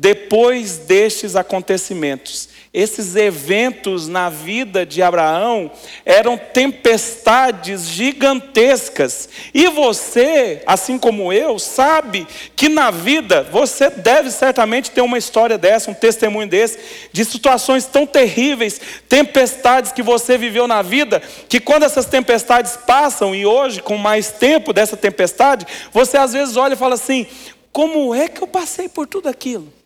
depois 0.00 0.78
destes 0.78 1.36
acontecimentos, 1.36 2.48
esses 2.72 3.16
eventos 3.16 4.08
na 4.08 4.30
vida 4.30 4.86
de 4.86 5.02
Abraão 5.02 5.70
eram 6.06 6.38
tempestades 6.38 7.86
gigantescas. 7.86 9.28
E 9.52 9.68
você, 9.68 10.62
assim 10.64 10.96
como 10.96 11.30
eu, 11.30 11.58
sabe 11.58 12.26
que 12.56 12.66
na 12.70 12.90
vida 12.90 13.42
você 13.52 13.90
deve 13.90 14.30
certamente 14.30 14.90
ter 14.90 15.02
uma 15.02 15.18
história 15.18 15.58
dessa, 15.58 15.90
um 15.90 15.94
testemunho 15.94 16.48
desse, 16.48 16.78
de 17.12 17.22
situações 17.22 17.84
tão 17.84 18.06
terríveis, 18.06 18.80
tempestades 19.06 19.92
que 19.92 20.02
você 20.02 20.38
viveu 20.38 20.66
na 20.66 20.80
vida, 20.80 21.20
que 21.46 21.60
quando 21.60 21.82
essas 21.82 22.06
tempestades 22.06 22.74
passam, 22.74 23.34
e 23.34 23.44
hoje, 23.44 23.82
com 23.82 23.98
mais 23.98 24.32
tempo 24.32 24.72
dessa 24.72 24.96
tempestade, 24.96 25.66
você 25.92 26.16
às 26.16 26.32
vezes 26.32 26.56
olha 26.56 26.72
e 26.72 26.78
fala 26.78 26.94
assim: 26.94 27.26
como 27.70 28.14
é 28.14 28.28
que 28.28 28.42
eu 28.42 28.46
passei 28.46 28.88
por 28.88 29.06
tudo 29.06 29.28
aquilo? 29.28 29.79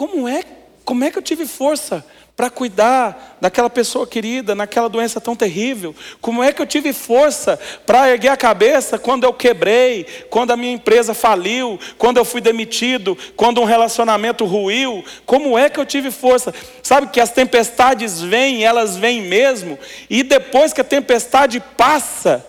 Como 0.00 0.26
é 0.26 0.42
como 0.82 1.04
é 1.04 1.10
que 1.10 1.18
eu 1.18 1.22
tive 1.22 1.46
força 1.46 2.02
para 2.34 2.48
cuidar 2.48 3.36
daquela 3.38 3.68
pessoa 3.68 4.06
querida, 4.06 4.54
naquela 4.54 4.88
doença 4.88 5.20
tão 5.20 5.36
terrível? 5.36 5.94
Como 6.22 6.42
é 6.42 6.54
que 6.54 6.62
eu 6.62 6.66
tive 6.66 6.94
força 6.94 7.60
para 7.84 8.08
erguer 8.10 8.30
a 8.30 8.36
cabeça 8.36 8.98
quando 8.98 9.24
eu 9.24 9.34
quebrei, 9.34 10.06
quando 10.30 10.52
a 10.52 10.56
minha 10.56 10.72
empresa 10.72 11.12
faliu, 11.12 11.78
quando 11.98 12.16
eu 12.16 12.24
fui 12.24 12.40
demitido, 12.40 13.14
quando 13.36 13.60
um 13.60 13.66
relacionamento 13.66 14.46
ruiu? 14.46 15.04
Como 15.26 15.58
é 15.58 15.68
que 15.68 15.78
eu 15.78 15.84
tive 15.84 16.10
força? 16.10 16.54
Sabe 16.82 17.08
que 17.08 17.20
as 17.20 17.30
tempestades 17.30 18.22
vêm, 18.22 18.64
elas 18.64 18.96
vêm 18.96 19.20
mesmo, 19.20 19.78
e 20.08 20.22
depois 20.22 20.72
que 20.72 20.80
a 20.80 20.84
tempestade 20.84 21.60
passa, 21.76 22.42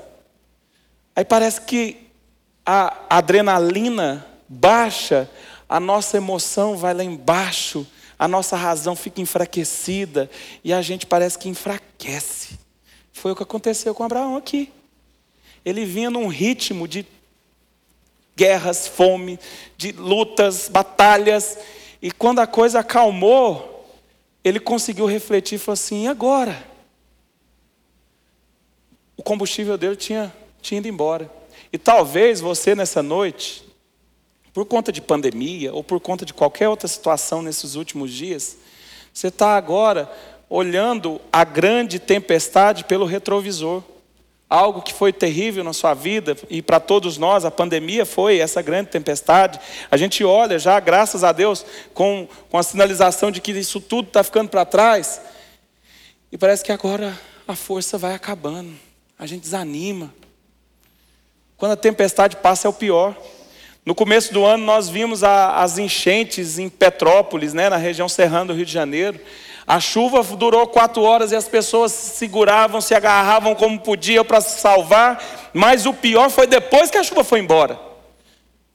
aí 1.13 1.25
parece 1.25 1.59
que 1.59 1.97
a 2.65 2.93
adrenalina 3.09 4.25
baixa, 4.47 5.29
a 5.71 5.79
nossa 5.79 6.17
emoção 6.17 6.75
vai 6.75 6.93
lá 6.93 7.03
embaixo 7.03 7.87
a 8.21 8.27
nossa 8.27 8.55
razão 8.55 8.95
fica 8.95 9.19
enfraquecida 9.19 10.29
e 10.63 10.71
a 10.71 10.79
gente 10.79 11.07
parece 11.07 11.39
que 11.39 11.49
enfraquece. 11.49 12.59
Foi 13.11 13.31
o 13.31 13.35
que 13.35 13.41
aconteceu 13.41 13.95
com 13.95 14.03
Abraão 14.03 14.37
aqui. 14.37 14.71
Ele 15.65 15.85
vinha 15.85 16.11
num 16.11 16.27
ritmo 16.27 16.87
de 16.87 17.03
guerras, 18.35 18.87
fome, 18.87 19.39
de 19.75 19.91
lutas, 19.91 20.69
batalhas, 20.69 21.57
e 21.99 22.11
quando 22.11 22.37
a 22.37 22.45
coisa 22.45 22.81
acalmou, 22.81 23.89
ele 24.43 24.59
conseguiu 24.59 25.07
refletir 25.07 25.55
e 25.55 25.57
falou 25.57 25.73
assim: 25.73 26.03
e 26.03 26.07
agora? 26.07 26.63
O 29.17 29.23
combustível 29.23 29.79
dele 29.79 29.95
tinha, 29.95 30.31
tinha 30.61 30.77
ido 30.77 30.87
embora. 30.87 31.27
E 31.73 31.77
talvez 31.79 32.39
você 32.39 32.75
nessa 32.75 33.01
noite 33.01 33.70
por 34.53 34.65
conta 34.65 34.91
de 34.91 35.01
pandemia 35.01 35.73
ou 35.73 35.83
por 35.83 35.99
conta 35.99 36.25
de 36.25 36.33
qualquer 36.33 36.67
outra 36.67 36.87
situação 36.87 37.41
nesses 37.41 37.75
últimos 37.75 38.11
dias, 38.11 38.57
você 39.13 39.27
está 39.27 39.55
agora 39.55 40.11
olhando 40.49 41.21
a 41.31 41.43
grande 41.43 41.99
tempestade 41.99 42.83
pelo 42.83 43.05
retrovisor. 43.05 43.83
Algo 44.49 44.81
que 44.81 44.93
foi 44.93 45.13
terrível 45.13 45.63
na 45.63 45.71
sua 45.71 45.93
vida 45.93 46.35
e 46.49 46.61
para 46.61 46.77
todos 46.77 47.17
nós, 47.17 47.45
a 47.45 47.51
pandemia 47.51 48.05
foi 48.05 48.39
essa 48.39 48.61
grande 48.61 48.89
tempestade. 48.89 49.57
A 49.89 49.95
gente 49.95 50.25
olha 50.25 50.59
já, 50.59 50.77
graças 50.81 51.23
a 51.23 51.31
Deus, 51.31 51.65
com, 51.93 52.27
com 52.49 52.57
a 52.57 52.63
sinalização 52.63 53.31
de 53.31 53.39
que 53.39 53.51
isso 53.51 53.79
tudo 53.79 54.09
está 54.09 54.21
ficando 54.23 54.49
para 54.49 54.65
trás. 54.65 55.21
E 56.29 56.37
parece 56.37 56.65
que 56.65 56.71
agora 56.73 57.17
a 57.47 57.55
força 57.55 57.97
vai 57.97 58.13
acabando. 58.13 58.73
A 59.17 59.25
gente 59.25 59.43
desanima. 59.43 60.13
Quando 61.55 61.71
a 61.71 61.77
tempestade 61.77 62.35
passa, 62.35 62.67
é 62.67 62.69
o 62.69 62.73
pior. 62.73 63.15
No 63.83 63.95
começo 63.95 64.31
do 64.31 64.45
ano, 64.45 64.63
nós 64.63 64.89
vimos 64.89 65.23
a, 65.23 65.55
as 65.55 65.79
enchentes 65.79 66.59
em 66.59 66.69
Petrópolis, 66.69 67.51
né, 67.51 67.67
na 67.67 67.77
região 67.77 68.07
serrana 68.07 68.45
do 68.45 68.53
Rio 68.53 68.65
de 68.65 68.71
Janeiro. 68.71 69.19
A 69.65 69.79
chuva 69.79 70.21
durou 70.35 70.67
quatro 70.67 71.01
horas 71.01 71.31
e 71.31 71.35
as 71.35 71.47
pessoas 71.47 71.91
se 71.91 72.17
seguravam, 72.17 72.79
se 72.79 72.93
agarravam 72.93 73.55
como 73.55 73.79
podiam 73.79 74.23
para 74.23 74.39
se 74.39 74.59
salvar. 74.59 75.51
Mas 75.51 75.87
o 75.87 75.93
pior 75.93 76.29
foi 76.29 76.45
depois 76.45 76.91
que 76.91 76.97
a 76.97 77.03
chuva 77.03 77.23
foi 77.23 77.39
embora 77.39 77.79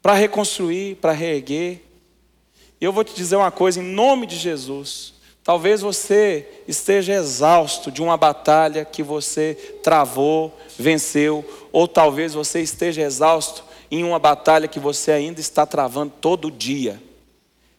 para 0.03 0.15
reconstruir, 0.15 0.97
para 0.97 1.13
reerguer. 1.13 1.83
E 2.81 2.85
eu 2.85 2.93
vou 2.93 3.05
te 3.05 3.15
dizer 3.15 3.37
uma 3.37 3.53
coisa, 3.53 3.81
em 3.81 3.85
nome 3.85 4.27
de 4.27 4.37
Jesus. 4.37 5.15
Talvez 5.45 5.83
você 5.83 6.49
esteja 6.67 7.13
exausto 7.13 7.93
de 7.93 8.03
uma 8.03 8.17
batalha 8.17 8.85
que 8.85 9.05
você 9.05 9.55
travou, 9.85 10.53
venceu, 10.77 11.45
ou 11.71 11.87
talvez 11.87 12.35
você 12.35 12.61
esteja 12.61 13.03
exausto 13.03 13.66
em 13.91 14.05
uma 14.05 14.19
batalha 14.19 14.69
que 14.69 14.81
você 14.81 15.13
ainda 15.13 15.41
está 15.41 15.65
travando 15.65 16.13
todo 16.21 16.51
dia. 16.51 17.01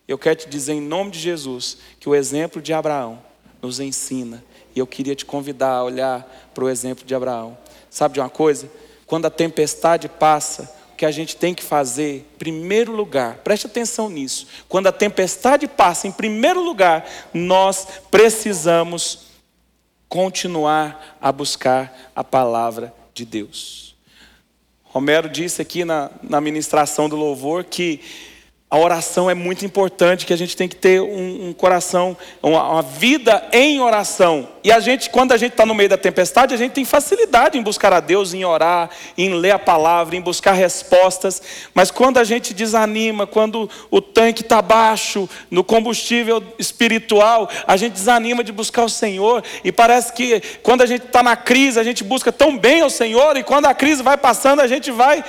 Eu 0.08 0.18
quero 0.18 0.38
te 0.38 0.50
dizer 0.50 0.74
em 0.74 0.82
nome 0.82 1.12
de 1.12 1.20
Jesus 1.20 1.78
que 2.00 2.08
o 2.08 2.16
exemplo 2.16 2.62
de 2.62 2.74
Abraão 2.74 3.22
nos 3.62 3.80
ensina. 3.80 4.44
E 4.76 4.80
eu 4.80 4.88
queria 4.88 5.16
te 5.16 5.26
convidar 5.26 5.72
a 5.72 5.84
olhar 5.84 6.50
para 6.54 6.64
o 6.64 6.70
exemplo 6.70 7.06
de 7.06 7.14
Abraão. 7.14 7.58
Sabe 7.90 8.14
de 8.14 8.20
uma 8.20 8.30
coisa? 8.30 8.70
Quando 9.06 9.26
a 9.26 9.30
tempestade 9.30 10.08
passa, 10.08 10.72
o 10.94 10.96
que 10.96 11.06
a 11.06 11.12
gente 11.12 11.36
tem 11.36 11.54
que 11.54 11.64
fazer, 11.64 12.28
em 12.36 12.38
primeiro 12.38 12.92
lugar, 12.96 13.38
preste 13.38 13.68
atenção 13.68 14.10
nisso. 14.10 14.48
Quando 14.70 14.88
a 14.88 14.92
tempestade 14.92 15.68
passa, 15.68 16.08
em 16.08 16.12
primeiro 16.12 16.62
lugar, 16.62 17.10
nós 17.34 17.88
precisamos 18.10 19.28
continuar 20.08 21.18
a 21.20 21.32
buscar 21.32 22.12
a 22.16 22.24
palavra 22.24 22.94
de 23.14 23.26
Deus. 23.26 23.87
Romero 24.98 25.30
disse 25.30 25.62
aqui 25.62 25.86
na, 25.86 26.10
na 26.24 26.42
ministração 26.42 27.08
do 27.08 27.16
louvor 27.16 27.64
que 27.64 28.00
A 28.70 28.78
oração 28.78 29.30
é 29.30 29.34
muito 29.34 29.66
importante, 29.66 30.26
que 30.26 30.34
a 30.34 30.38
gente 30.38 30.58
tem 30.58 30.68
que 30.68 30.76
ter 30.76 31.00
um, 31.00 31.48
um 31.48 31.54
coração, 31.54 32.18
uma, 32.44 32.70
uma, 32.70 32.82
vida 32.82 33.48
em 33.54 33.80
oração. 33.80 34.46
E 34.62 34.74
a 34.74 34.82
gente, 34.82 35.10
quando 35.10 35.32
a 35.32 35.38
gente 35.38 35.54
está 35.54 35.66
no 35.66 35.74
meio 35.74 35.88
da 35.88 35.96
tempestade, 35.96 36.54
a 36.54 36.58
gente 36.58 36.74
tem 36.74 36.84
facilidade 36.84 37.58
em 37.58 37.62
buscar 37.62 37.94
a 37.94 38.02
Deus, 38.02 38.34
em 38.34 38.44
orar, 38.44 38.90
em 39.18 39.34
ler 39.36 39.52
a 39.52 39.60
palavra, 39.60 40.18
em 40.18 40.22
buscar 40.22 40.52
respostas. 40.52 41.42
Mas 41.74 41.92
quando 41.92 42.18
a 42.18 42.26
gente 42.26 42.54
desanima, 42.54 43.26
quando 43.26 43.70
o 43.90 44.02
tanque 44.02 44.42
está 44.42 44.62
baixo, 44.62 45.30
no 45.50 45.64
combustível 45.64 46.44
espiritual, 46.60 47.50
a 47.66 47.78
gente 47.78 47.94
desanima 47.94 48.44
de 48.44 48.52
buscar 48.52 48.84
o 48.84 48.90
Senhor. 48.90 49.46
E 49.64 49.72
parece 49.72 50.12
que 50.12 50.42
quando 50.62 50.82
a 50.82 50.86
gente 50.86 51.06
está 51.06 51.24
na 51.24 51.38
crise, 51.38 51.80
a 51.80 51.86
gente 51.86 52.04
busca 52.04 52.34
tão 52.34 52.58
bem 52.58 52.84
o 52.84 52.90
Senhor, 52.90 53.38
e 53.38 53.44
quando 53.44 53.68
a 53.68 53.74
crise 53.74 54.04
vai 54.04 54.18
passando, 54.18 54.60
a 54.60 54.68
gente 54.68 54.92
vai 54.92 55.24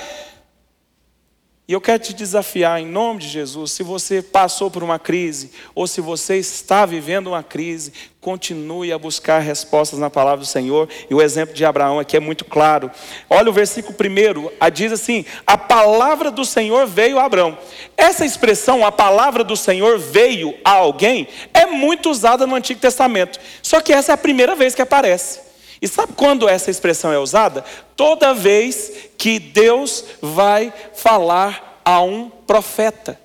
e 1.69 1.73
eu 1.73 1.79
quero 1.79 2.01
te 2.01 2.15
desafiar 2.15 2.81
em 2.81 2.87
nome 2.87 3.19
de 3.19 3.27
Jesus, 3.27 3.73
se 3.73 3.83
você 3.83 4.23
passou 4.23 4.71
por 4.71 4.81
uma 4.81 4.97
crise, 4.97 5.51
ou 5.75 5.85
se 5.85 6.01
você 6.01 6.37
está 6.37 6.83
vivendo 6.83 7.27
uma 7.27 7.43
crise, 7.43 7.93
continue 8.19 8.91
a 8.91 8.97
buscar 8.97 9.37
respostas 9.37 9.99
na 9.99 10.09
palavra 10.09 10.39
do 10.39 10.47
Senhor. 10.47 10.89
E 11.07 11.13
o 11.13 11.21
exemplo 11.21 11.53
de 11.53 11.63
Abraão 11.63 11.99
aqui 11.99 12.17
é 12.17 12.19
muito 12.19 12.43
claro. 12.43 12.89
Olha 13.29 13.51
o 13.51 13.53
versículo 13.53 13.93
primeiro, 13.93 14.51
diz 14.73 14.91
assim: 14.91 15.23
a 15.45 15.59
palavra 15.59 16.31
do 16.31 16.43
Senhor 16.43 16.87
veio 16.87 17.19
a 17.19 17.25
Abraão. 17.25 17.55
Essa 17.95 18.25
expressão, 18.25 18.83
a 18.83 18.91
palavra 18.91 19.43
do 19.43 19.55
Senhor 19.55 19.99
veio 19.99 20.55
a 20.65 20.71
alguém, 20.71 21.27
é 21.53 21.67
muito 21.67 22.09
usada 22.09 22.47
no 22.47 22.55
Antigo 22.55 22.81
Testamento. 22.81 23.39
Só 23.61 23.79
que 23.79 23.93
essa 23.93 24.11
é 24.11 24.15
a 24.15 24.17
primeira 24.17 24.55
vez 24.55 24.73
que 24.73 24.81
aparece. 24.81 25.48
E 25.81 25.87
sabe 25.87 26.13
quando 26.13 26.47
essa 26.47 26.69
expressão 26.69 27.11
é 27.11 27.19
usada? 27.19 27.63
Toda 27.95 28.33
vez 28.33 29.09
que 29.17 29.39
Deus 29.39 30.03
vai 30.21 30.73
falar 30.93 31.81
a 31.85 32.01
um 32.01 32.29
profeta. 32.29 33.19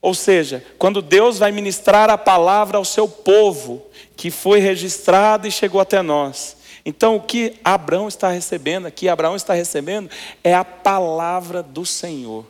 Ou 0.00 0.14
seja, 0.14 0.64
quando 0.78 1.00
Deus 1.00 1.38
vai 1.38 1.52
ministrar 1.52 2.10
a 2.10 2.18
palavra 2.18 2.78
ao 2.78 2.84
seu 2.84 3.08
povo, 3.08 3.86
que 4.16 4.30
foi 4.30 4.58
registrado 4.58 5.46
e 5.46 5.50
chegou 5.50 5.80
até 5.80 6.02
nós. 6.02 6.56
Então, 6.84 7.16
o 7.16 7.20
que 7.20 7.54
Abraão 7.64 8.08
está 8.08 8.28
recebendo 8.28 8.86
aqui, 8.86 9.08
Abraão 9.08 9.36
está 9.36 9.54
recebendo, 9.54 10.10
é 10.42 10.54
a 10.54 10.64
palavra 10.64 11.62
do 11.62 11.86
Senhor. 11.86 12.44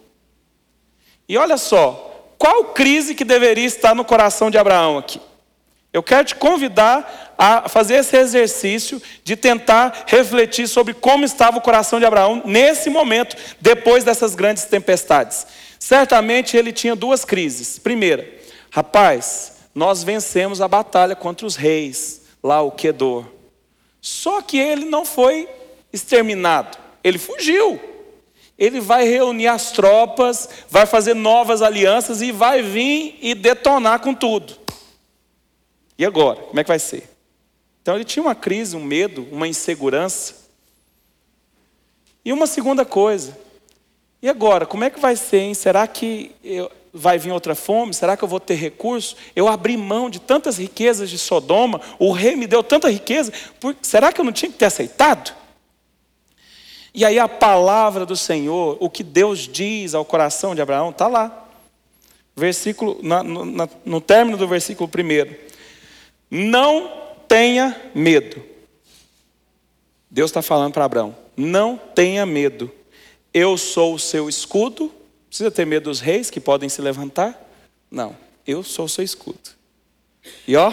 E 1.28 1.36
olha 1.36 1.58
só, 1.58 2.26
qual 2.38 2.66
crise 2.66 3.14
que 3.14 3.24
deveria 3.24 3.66
estar 3.66 3.94
no 3.94 4.04
coração 4.04 4.50
de 4.50 4.56
Abraão 4.56 4.96
aqui? 4.96 5.20
Eu 5.92 6.02
quero 6.02 6.24
te 6.24 6.34
convidar 6.34 7.34
a 7.36 7.68
fazer 7.68 7.96
esse 7.96 8.16
exercício 8.16 9.00
de 9.22 9.36
tentar 9.36 10.04
refletir 10.06 10.66
sobre 10.66 10.94
como 10.94 11.24
estava 11.24 11.58
o 11.58 11.62
coração 11.62 11.98
de 11.98 12.06
Abraão 12.06 12.42
nesse 12.46 12.88
momento, 12.88 13.36
depois 13.60 14.02
dessas 14.02 14.34
grandes 14.34 14.64
tempestades. 14.64 15.46
Certamente 15.78 16.56
ele 16.56 16.72
tinha 16.72 16.96
duas 16.96 17.24
crises. 17.24 17.78
Primeira, 17.78 18.26
rapaz, 18.70 19.52
nós 19.74 20.02
vencemos 20.02 20.60
a 20.62 20.68
batalha 20.68 21.14
contra 21.14 21.46
os 21.46 21.56
reis, 21.56 22.22
lá 22.42 22.62
o 22.62 22.70
Quedor. 22.70 23.26
Só 24.00 24.40
que 24.40 24.58
ele 24.58 24.86
não 24.86 25.04
foi 25.04 25.48
exterminado, 25.92 26.78
ele 27.04 27.18
fugiu. 27.18 27.78
Ele 28.58 28.80
vai 28.80 29.04
reunir 29.04 29.48
as 29.48 29.72
tropas, 29.72 30.48
vai 30.70 30.86
fazer 30.86 31.14
novas 31.14 31.62
alianças 31.62 32.22
e 32.22 32.30
vai 32.30 32.62
vir 32.62 33.18
e 33.20 33.34
detonar 33.34 33.98
com 33.98 34.14
tudo. 34.14 34.61
E 35.98 36.04
agora? 36.04 36.40
Como 36.42 36.58
é 36.58 36.64
que 36.64 36.68
vai 36.68 36.78
ser? 36.78 37.08
Então 37.80 37.94
ele 37.94 38.04
tinha 38.04 38.22
uma 38.22 38.34
crise, 38.34 38.76
um 38.76 38.84
medo, 38.84 39.26
uma 39.30 39.48
insegurança. 39.48 40.34
E 42.24 42.32
uma 42.32 42.46
segunda 42.46 42.84
coisa. 42.84 43.36
E 44.22 44.28
agora, 44.28 44.64
como 44.64 44.84
é 44.84 44.90
que 44.90 45.00
vai 45.00 45.16
ser, 45.16 45.38
hein? 45.38 45.54
Será 45.54 45.86
que 45.86 46.30
eu, 46.44 46.70
vai 46.92 47.18
vir 47.18 47.32
outra 47.32 47.54
fome? 47.54 47.92
Será 47.92 48.16
que 48.16 48.22
eu 48.22 48.28
vou 48.28 48.38
ter 48.38 48.54
recurso? 48.54 49.16
Eu 49.34 49.48
abri 49.48 49.76
mão 49.76 50.08
de 50.08 50.20
tantas 50.20 50.58
riquezas 50.58 51.10
de 51.10 51.18
Sodoma, 51.18 51.80
o 51.98 52.12
rei 52.12 52.36
me 52.36 52.46
deu 52.46 52.62
tanta 52.62 52.88
riqueza, 52.88 53.32
por, 53.58 53.74
será 53.82 54.12
que 54.12 54.20
eu 54.20 54.24
não 54.24 54.32
tinha 54.32 54.50
que 54.52 54.58
ter 54.58 54.66
aceitado? 54.66 55.34
E 56.94 57.04
aí 57.04 57.18
a 57.18 57.26
palavra 57.26 58.04
do 58.04 58.16
Senhor, 58.16 58.76
o 58.78 58.90
que 58.90 59.02
Deus 59.02 59.40
diz 59.40 59.94
ao 59.94 60.04
coração 60.04 60.54
de 60.54 60.60
Abraão, 60.60 60.90
está 60.90 61.08
lá. 61.08 61.48
Versículo, 62.36 62.98
na, 63.02 63.22
no, 63.22 63.68
no 63.84 64.00
término 64.00 64.36
do 64.36 64.46
versículo 64.46 64.88
primeiro. 64.88 65.34
Não 66.34 66.90
tenha 67.28 67.78
medo. 67.94 68.42
Deus 70.10 70.30
está 70.30 70.40
falando 70.40 70.72
para 70.72 70.86
Abraão: 70.86 71.14
não 71.36 71.76
tenha 71.76 72.24
medo. 72.24 72.72
Eu 73.34 73.58
sou 73.58 73.92
o 73.92 73.98
seu 73.98 74.30
escudo. 74.30 74.90
Precisa 75.28 75.50
ter 75.50 75.66
medo 75.66 75.90
dos 75.90 76.00
reis 76.00 76.30
que 76.30 76.40
podem 76.40 76.70
se 76.70 76.80
levantar? 76.80 77.38
Não, 77.90 78.16
eu 78.46 78.62
sou 78.62 78.86
o 78.86 78.88
seu 78.88 79.04
escudo. 79.04 79.50
E 80.48 80.56
ó, 80.56 80.72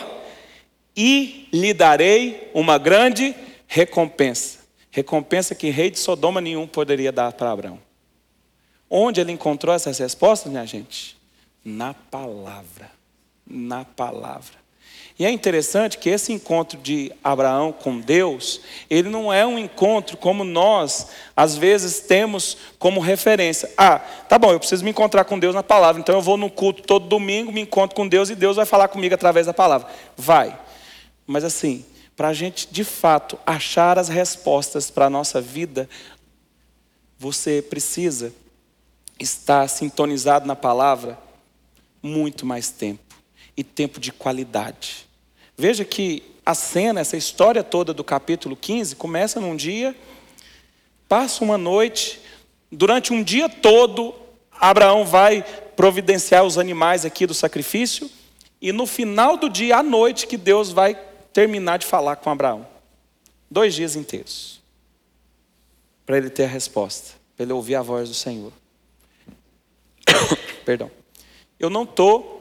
e 0.95 1.49
lhe 1.51 1.73
darei 1.73 2.49
uma 2.53 2.77
grande 2.77 3.35
recompensa. 3.67 4.59
Recompensa 4.89 5.53
que 5.53 5.69
rei 5.69 5.91
de 5.91 5.99
Sodoma 5.99 6.39
nenhum 6.39 6.67
poderia 6.67 7.11
dar 7.11 7.33
para 7.33 7.51
Abraão. 7.51 7.81
Onde 8.89 9.19
ele 9.19 9.33
encontrou 9.33 9.75
essas 9.75 9.97
respostas, 9.97 10.49
minha 10.49 10.65
gente? 10.65 11.17
Na 11.65 11.93
palavra. 11.93 12.89
Na 13.45 13.83
palavra. 13.83 14.68
E 15.19 15.25
é 15.25 15.29
interessante 15.29 15.97
que 15.97 16.09
esse 16.09 16.31
encontro 16.31 16.79
de 16.79 17.11
Abraão 17.21 17.73
com 17.73 17.99
Deus, 17.99 18.61
ele 18.89 19.09
não 19.09 19.33
é 19.33 19.45
um 19.45 19.59
encontro 19.59 20.15
como 20.15 20.45
nós, 20.45 21.07
às 21.35 21.57
vezes, 21.57 21.99
temos 21.99 22.55
como 22.79 23.01
referência. 23.01 23.69
Ah, 23.77 23.99
tá 23.99 24.39
bom, 24.39 24.53
eu 24.53 24.59
preciso 24.59 24.81
me 24.81 24.91
encontrar 24.91 25.25
com 25.25 25.37
Deus 25.37 25.53
na 25.53 25.61
palavra, 25.61 25.99
então 25.99 26.15
eu 26.15 26.21
vou 26.21 26.37
no 26.37 26.49
culto 26.49 26.83
todo 26.83 27.09
domingo, 27.09 27.51
me 27.51 27.59
encontro 27.59 27.97
com 27.97 28.07
Deus 28.07 28.29
e 28.29 28.35
Deus 28.35 28.55
vai 28.55 28.65
falar 28.65 28.87
comigo 28.87 29.13
através 29.13 29.45
da 29.45 29.53
palavra. 29.53 29.89
Vai. 30.15 30.57
Mas 31.27 31.43
assim, 31.43 31.85
para 32.15 32.29
a 32.29 32.33
gente 32.33 32.69
de 32.71 32.85
fato 32.85 33.37
achar 33.45 33.99
as 33.99 34.07
respostas 34.07 34.89
para 34.89 35.07
a 35.07 35.09
nossa 35.09 35.41
vida, 35.41 35.89
você 37.17 37.61
precisa 37.61 38.33
estar 39.19 39.67
sintonizado 39.67 40.47
na 40.47 40.55
palavra 40.55 41.19
muito 42.01 42.45
mais 42.45 42.69
tempo 42.69 43.17
e 43.57 43.65
tempo 43.65 43.99
de 43.99 44.13
qualidade. 44.13 45.08
Veja 45.59 45.83
que 45.83 46.23
a 46.45 46.55
cena, 46.55 47.01
essa 47.01 47.17
história 47.17 47.61
toda 47.61 47.93
do 47.93 48.01
capítulo 48.01 48.55
15, 48.55 48.95
começa 48.95 49.41
num 49.41 49.57
dia, 49.57 49.93
passa 51.05 51.43
uma 51.43 51.57
noite, 51.57 52.21
durante 52.71 53.11
um 53.11 53.21
dia 53.21 53.49
todo, 53.49 54.15
Abraão 54.53 55.05
vai 55.05 55.43
providenciar 55.75 56.45
os 56.45 56.57
animais 56.57 57.03
aqui 57.03 57.27
do 57.27 57.33
sacrifício, 57.33 58.09
e 58.61 58.71
no 58.71 58.85
final 58.85 59.35
do 59.35 59.49
dia, 59.49 59.79
à 59.79 59.83
noite, 59.83 60.27
que 60.27 60.37
Deus 60.37 60.71
vai 60.71 60.97
terminar 61.33 61.77
de 61.77 61.85
falar 61.85 62.15
com 62.15 62.29
Abraão. 62.29 62.65
Dois 63.51 63.75
dias 63.75 63.97
inteiros. 63.97 64.61
Para 66.05 66.19
ele 66.19 66.29
ter 66.29 66.45
a 66.45 66.47
resposta, 66.47 67.15
para 67.35 67.43
ele 67.43 67.51
ouvir 67.51 67.75
a 67.75 67.81
voz 67.81 68.07
do 68.07 68.15
Senhor. 68.15 68.53
Perdão. 70.63 70.89
Eu 71.59 71.69
não 71.69 71.83
estou 71.83 72.38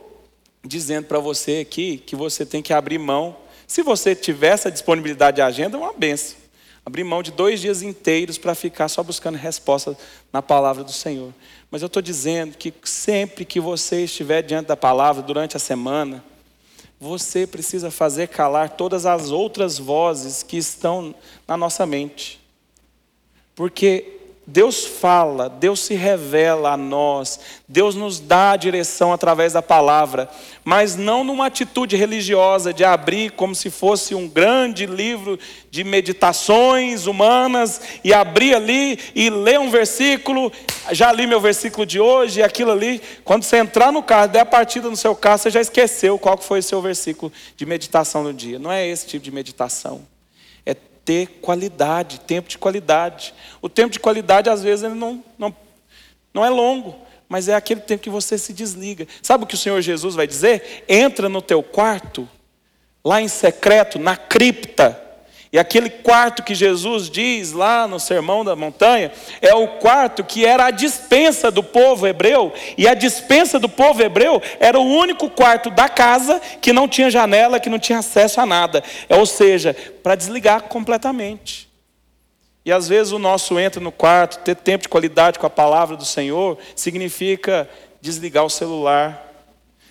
dizendo 0.64 1.06
para 1.06 1.18
você 1.18 1.58
aqui 1.58 1.98
que 1.98 2.16
você 2.16 2.44
tem 2.44 2.62
que 2.62 2.72
abrir 2.72 2.98
mão. 2.98 3.36
Se 3.66 3.82
você 3.82 4.14
tiver 4.14 4.48
essa 4.48 4.70
disponibilidade 4.70 5.36
de 5.36 5.42
agenda, 5.42 5.76
é 5.76 5.80
uma 5.80 5.92
benção. 5.92 6.36
Abrir 6.84 7.04
mão 7.04 7.22
de 7.22 7.30
dois 7.30 7.60
dias 7.60 7.82
inteiros 7.82 8.38
para 8.38 8.54
ficar 8.54 8.88
só 8.88 9.02
buscando 9.02 9.36
resposta 9.36 9.96
na 10.32 10.40
palavra 10.40 10.82
do 10.82 10.92
Senhor. 10.92 11.34
Mas 11.70 11.82
eu 11.82 11.86
estou 11.86 12.00
dizendo 12.00 12.56
que 12.56 12.72
sempre 12.84 13.44
que 13.44 13.60
você 13.60 14.04
estiver 14.04 14.42
diante 14.42 14.68
da 14.68 14.76
palavra 14.76 15.22
durante 15.22 15.56
a 15.56 15.60
semana, 15.60 16.24
você 16.98 17.46
precisa 17.46 17.90
fazer 17.90 18.28
calar 18.28 18.70
todas 18.70 19.06
as 19.06 19.30
outras 19.30 19.78
vozes 19.78 20.42
que 20.42 20.56
estão 20.56 21.14
na 21.46 21.56
nossa 21.56 21.84
mente. 21.84 22.40
Porque 23.54 24.17
Deus 24.50 24.86
fala, 24.86 25.50
Deus 25.50 25.80
se 25.80 25.92
revela 25.92 26.70
a 26.70 26.76
nós, 26.76 27.38
Deus 27.68 27.94
nos 27.94 28.18
dá 28.18 28.52
a 28.52 28.56
direção 28.56 29.12
através 29.12 29.52
da 29.52 29.60
palavra, 29.60 30.26
mas 30.64 30.96
não 30.96 31.22
numa 31.22 31.44
atitude 31.44 31.96
religiosa 31.96 32.72
de 32.72 32.82
abrir 32.82 33.32
como 33.32 33.54
se 33.54 33.68
fosse 33.68 34.14
um 34.14 34.26
grande 34.26 34.86
livro 34.86 35.38
de 35.70 35.84
meditações 35.84 37.06
humanas 37.06 37.78
e 38.02 38.14
abrir 38.14 38.54
ali 38.54 38.98
e 39.14 39.28
ler 39.28 39.60
um 39.60 39.68
versículo, 39.68 40.50
já 40.92 41.12
li 41.12 41.26
meu 41.26 41.42
versículo 41.42 41.84
de 41.84 42.00
hoje 42.00 42.40
e 42.40 42.42
aquilo 42.42 42.72
ali. 42.72 43.02
Quando 43.26 43.42
você 43.42 43.58
entrar 43.58 43.92
no 43.92 44.02
carro, 44.02 44.28
der 44.28 44.40
a 44.40 44.46
partida 44.46 44.88
no 44.88 44.96
seu 44.96 45.14
carro, 45.14 45.36
você 45.36 45.50
já 45.50 45.60
esqueceu 45.60 46.18
qual 46.18 46.38
foi 46.38 46.60
o 46.60 46.62
seu 46.62 46.80
versículo 46.80 47.30
de 47.54 47.66
meditação 47.66 48.24
do 48.24 48.32
dia. 48.32 48.58
Não 48.58 48.72
é 48.72 48.88
esse 48.88 49.06
tipo 49.06 49.22
de 49.22 49.30
meditação 49.30 50.00
ter 51.08 51.38
qualidade, 51.40 52.20
tempo 52.20 52.50
de 52.50 52.58
qualidade. 52.58 53.32
O 53.62 53.68
tempo 53.70 53.90
de 53.90 53.98
qualidade, 53.98 54.50
às 54.50 54.62
vezes, 54.62 54.84
ele 54.84 54.94
não, 54.94 55.24
não, 55.38 55.56
não 56.34 56.44
é 56.44 56.50
longo, 56.50 56.94
mas 57.26 57.48
é 57.48 57.54
aquele 57.54 57.80
tempo 57.80 58.02
que 58.02 58.10
você 58.10 58.36
se 58.36 58.52
desliga. 58.52 59.08
Sabe 59.22 59.44
o 59.44 59.46
que 59.46 59.54
o 59.54 59.58
Senhor 59.58 59.80
Jesus 59.80 60.14
vai 60.14 60.26
dizer? 60.26 60.84
Entra 60.86 61.26
no 61.26 61.40
teu 61.40 61.62
quarto, 61.62 62.28
lá 63.02 63.22
em 63.22 63.28
secreto, 63.28 63.98
na 63.98 64.18
cripta, 64.18 65.02
E 65.50 65.58
aquele 65.58 65.88
quarto 65.88 66.42
que 66.42 66.54
Jesus 66.54 67.08
diz 67.08 67.52
lá 67.52 67.88
no 67.88 67.98
Sermão 67.98 68.44
da 68.44 68.54
Montanha 68.54 69.10
é 69.40 69.54
o 69.54 69.66
quarto 69.78 70.22
que 70.22 70.44
era 70.44 70.66
a 70.66 70.70
dispensa 70.70 71.50
do 71.50 71.62
povo 71.62 72.06
hebreu, 72.06 72.52
e 72.76 72.86
a 72.86 72.92
dispensa 72.92 73.58
do 73.58 73.68
povo 73.68 74.02
hebreu 74.02 74.42
era 74.60 74.78
o 74.78 74.84
único 74.84 75.30
quarto 75.30 75.70
da 75.70 75.88
casa 75.88 76.40
que 76.60 76.72
não 76.72 76.86
tinha 76.86 77.10
janela, 77.10 77.58
que 77.58 77.70
não 77.70 77.78
tinha 77.78 78.00
acesso 78.00 78.40
a 78.40 78.46
nada, 78.46 78.84
é, 79.08 79.16
ou 79.16 79.24
seja, 79.24 79.74
para 80.02 80.14
desligar 80.14 80.62
completamente. 80.62 81.68
E 82.62 82.70
às 82.70 82.86
vezes 82.86 83.12
o 83.12 83.18
nosso 83.18 83.58
entra 83.58 83.80
no 83.80 83.90
quarto, 83.90 84.40
ter 84.40 84.54
tempo 84.54 84.82
de 84.82 84.88
qualidade 84.90 85.38
com 85.38 85.46
a 85.46 85.50
palavra 85.50 85.96
do 85.96 86.04
Senhor, 86.04 86.58
significa 86.76 87.66
desligar 88.02 88.44
o 88.44 88.50
celular, 88.50 89.27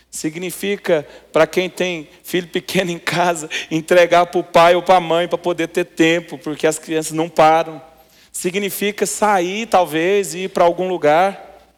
Significa, 0.09 1.07
para 1.31 1.45
quem 1.45 1.69
tem 1.69 2.09
filho 2.23 2.47
pequeno 2.47 2.91
em 2.91 2.97
casa, 2.97 3.49
entregar 3.69 4.25
para 4.27 4.39
o 4.39 4.43
pai 4.43 4.75
ou 4.75 4.81
para 4.81 4.95
a 4.95 5.01
mãe 5.01 5.27
para 5.27 5.37
poder 5.37 5.67
ter 5.67 5.85
tempo, 5.85 6.37
porque 6.37 6.65
as 6.65 6.79
crianças 6.79 7.11
não 7.11 7.29
param. 7.29 7.81
Significa 8.31 9.05
sair, 9.05 9.67
talvez, 9.67 10.33
e 10.33 10.45
ir 10.45 10.49
para 10.49 10.63
algum 10.63 10.87
lugar. 10.87 11.69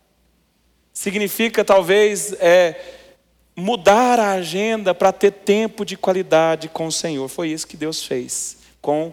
Significa, 0.94 1.66
talvez, 1.66 2.34
é, 2.34 2.80
mudar 3.56 4.20
a 4.20 4.34
agenda 4.34 4.94
para 4.94 5.12
ter 5.12 5.32
tempo 5.32 5.84
de 5.84 5.98
qualidade 5.98 6.70
com 6.70 6.88
o 6.88 6.92
Senhor. 6.92 7.28
Foi 7.28 7.50
isso 7.50 7.68
que 7.68 7.78
Deus 7.78 8.04
fez 8.06 8.58
com 8.80 9.12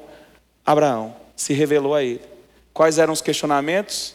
Abraão. 0.64 1.16
Se 1.34 1.52
revelou 1.52 1.94
a 1.94 2.02
ele. 2.02 2.22
Quais 2.72 2.98
eram 2.98 3.12
os 3.12 3.22
questionamentos? 3.22 4.14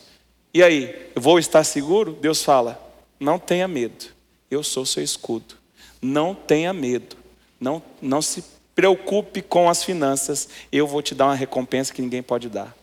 E 0.54 0.62
aí, 0.62 1.12
vou 1.16 1.40
estar 1.40 1.64
seguro? 1.64 2.14
Deus 2.14 2.44
fala: 2.44 2.80
não 3.20 3.40
tenha 3.40 3.68
medo 3.68 4.21
eu 4.52 4.62
sou 4.62 4.86
seu 4.86 5.02
escudo. 5.02 5.56
Não 6.02 6.36
tenha 6.36 6.74
medo. 6.74 7.16
Não, 7.60 7.82
não 8.02 8.22
se 8.22 8.44
preocupe 8.76 9.42
com 9.42 9.70
as 9.70 9.84
finanças. 9.84 10.50
Eu 10.72 10.86
vou 10.86 11.02
te 11.02 11.16
dar 11.16 11.28
uma 11.28 11.36
recompensa 11.36 11.94
que 11.94 12.02
ninguém 12.02 12.22
pode 12.22 12.50
dar. 12.50 12.76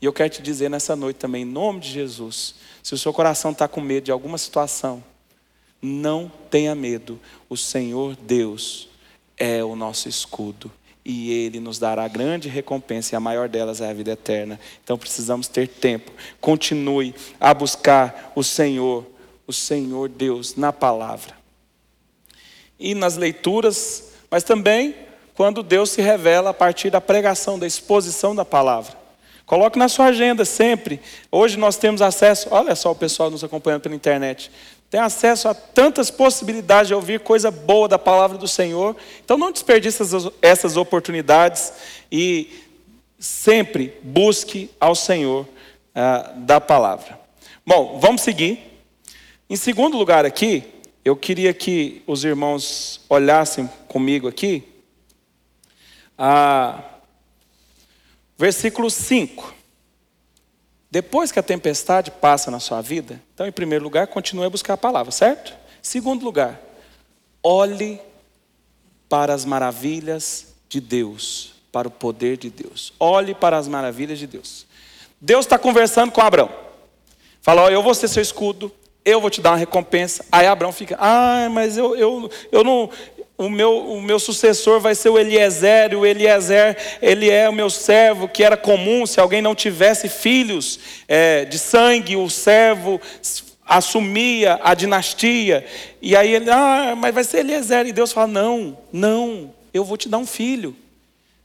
E 0.00 0.06
eu 0.06 0.12
quero 0.12 0.30
te 0.30 0.40
dizer 0.40 0.70
nessa 0.70 0.94
noite 0.94 1.16
também, 1.16 1.42
em 1.42 1.46
nome 1.46 1.80
de 1.80 1.90
Jesus, 1.90 2.54
se 2.82 2.94
o 2.94 2.98
seu 2.98 3.12
coração 3.12 3.50
está 3.50 3.68
com 3.68 3.80
medo 3.80 4.04
de 4.04 4.12
alguma 4.12 4.38
situação, 4.38 5.04
não 5.82 6.30
tenha 6.48 6.74
medo. 6.74 7.20
O 7.48 7.56
Senhor 7.56 8.16
Deus 8.16 8.88
é 9.36 9.62
o 9.62 9.74
nosso 9.74 10.08
escudo 10.08 10.70
e 11.04 11.32
Ele 11.32 11.60
nos 11.60 11.78
dará 11.78 12.06
grande 12.08 12.48
recompensa, 12.48 13.14
e 13.14 13.16
a 13.16 13.20
maior 13.20 13.48
delas 13.48 13.80
é 13.80 13.90
a 13.90 13.92
vida 13.92 14.12
eterna. 14.12 14.60
Então 14.84 14.98
precisamos 14.98 15.48
ter 15.48 15.66
tempo. 15.66 16.12
Continue 16.40 17.14
a 17.38 17.52
buscar 17.52 18.32
o 18.34 18.42
Senhor 18.42 19.06
o 19.50 19.52
Senhor 19.52 20.08
Deus 20.08 20.54
na 20.54 20.72
palavra. 20.72 21.34
E 22.78 22.94
nas 22.94 23.16
leituras, 23.16 24.12
mas 24.30 24.44
também 24.44 24.94
quando 25.34 25.62
Deus 25.62 25.90
se 25.90 26.00
revela 26.00 26.50
a 26.50 26.54
partir 26.54 26.88
da 26.90 27.00
pregação, 27.00 27.58
da 27.58 27.66
exposição 27.66 28.34
da 28.34 28.44
palavra. 28.44 28.96
Coloque 29.44 29.78
na 29.78 29.88
sua 29.88 30.06
agenda 30.06 30.44
sempre. 30.44 31.00
Hoje 31.32 31.58
nós 31.58 31.76
temos 31.76 32.00
acesso, 32.00 32.48
olha 32.52 32.76
só 32.76 32.92
o 32.92 32.94
pessoal 32.94 33.30
nos 33.30 33.42
acompanhando 33.42 33.82
pela 33.82 33.94
internet. 33.94 34.50
Tem 34.88 35.00
acesso 35.00 35.48
a 35.48 35.54
tantas 35.54 36.10
possibilidades 36.10 36.88
de 36.88 36.94
ouvir 36.94 37.20
coisa 37.20 37.50
boa 37.50 37.88
da 37.88 37.98
palavra 37.98 38.38
do 38.38 38.46
Senhor. 38.46 38.94
Então 39.24 39.36
não 39.36 39.50
desperdice 39.50 40.02
essas, 40.40 40.76
oportunidades 40.76 41.72
e 42.10 42.48
sempre 43.18 43.98
busque 44.02 44.70
ao 44.78 44.94
Senhor 44.94 45.46
ah, 45.94 46.32
da 46.36 46.60
palavra. 46.60 47.18
Bom, 47.66 47.98
vamos 48.00 48.22
seguir. 48.22 48.69
Em 49.50 49.56
segundo 49.56 49.98
lugar 49.98 50.24
aqui, 50.24 50.62
eu 51.04 51.16
queria 51.16 51.52
que 51.52 52.04
os 52.06 52.22
irmãos 52.22 53.00
olhassem 53.08 53.68
comigo 53.88 54.28
aqui, 54.28 54.62
versículo 58.38 58.88
5. 58.88 59.52
Depois 60.88 61.32
que 61.32 61.40
a 61.40 61.42
tempestade 61.42 62.12
passa 62.12 62.48
na 62.48 62.60
sua 62.60 62.80
vida, 62.80 63.20
então, 63.34 63.44
em 63.44 63.50
primeiro 63.50 63.82
lugar, 63.82 64.06
continue 64.06 64.44
a 64.44 64.50
buscar 64.50 64.74
a 64.74 64.76
palavra, 64.76 65.10
certo? 65.10 65.52
Segundo 65.82 66.24
lugar, 66.24 66.60
olhe 67.42 68.00
para 69.08 69.34
as 69.34 69.44
maravilhas 69.44 70.54
de 70.68 70.80
Deus, 70.80 71.54
para 71.72 71.88
o 71.88 71.90
poder 71.90 72.36
de 72.36 72.50
Deus. 72.50 72.92
Olhe 73.00 73.34
para 73.34 73.58
as 73.58 73.66
maravilhas 73.66 74.20
de 74.20 74.28
Deus. 74.28 74.64
Deus 75.20 75.44
está 75.44 75.58
conversando 75.58 76.12
com 76.12 76.20
Abraão. 76.20 76.54
Fala, 77.42 77.62
ó, 77.62 77.68
eu 77.68 77.82
vou 77.82 77.94
ser 77.94 78.06
seu 78.06 78.22
escudo, 78.22 78.72
eu 79.10 79.20
vou 79.20 79.30
te 79.30 79.40
dar 79.40 79.50
uma 79.50 79.56
recompensa. 79.56 80.24
Aí 80.30 80.46
Abraão 80.46 80.72
fica, 80.72 80.96
ah, 81.00 81.48
mas 81.50 81.76
eu, 81.76 81.96
eu, 81.96 82.30
eu 82.50 82.64
não. 82.64 82.90
O 83.36 83.48
meu, 83.48 83.86
o 83.86 84.02
meu 84.02 84.18
sucessor 84.18 84.80
vai 84.80 84.94
ser 84.94 85.08
o 85.08 85.18
Eliezer, 85.18 85.92
e 85.92 85.96
o 85.96 86.04
Eliezer, 86.04 86.76
ele 87.00 87.30
é 87.30 87.48
o 87.48 87.52
meu 87.52 87.70
servo, 87.70 88.28
que 88.28 88.44
era 88.44 88.54
comum, 88.54 89.06
se 89.06 89.18
alguém 89.18 89.40
não 89.40 89.54
tivesse 89.54 90.10
filhos 90.10 90.78
é, 91.08 91.46
de 91.46 91.58
sangue, 91.58 92.16
o 92.16 92.28
servo 92.28 93.00
assumia 93.64 94.60
a 94.62 94.74
dinastia. 94.74 95.64
E 96.02 96.14
aí 96.14 96.34
ele, 96.34 96.50
ah, 96.50 96.94
mas 96.98 97.14
vai 97.14 97.24
ser 97.24 97.38
Eliezer. 97.38 97.86
E 97.86 97.92
Deus 97.92 98.12
fala: 98.12 98.26
não, 98.26 98.76
não, 98.92 99.54
eu 99.72 99.84
vou 99.84 99.96
te 99.96 100.08
dar 100.08 100.18
um 100.18 100.26
filho. 100.26 100.76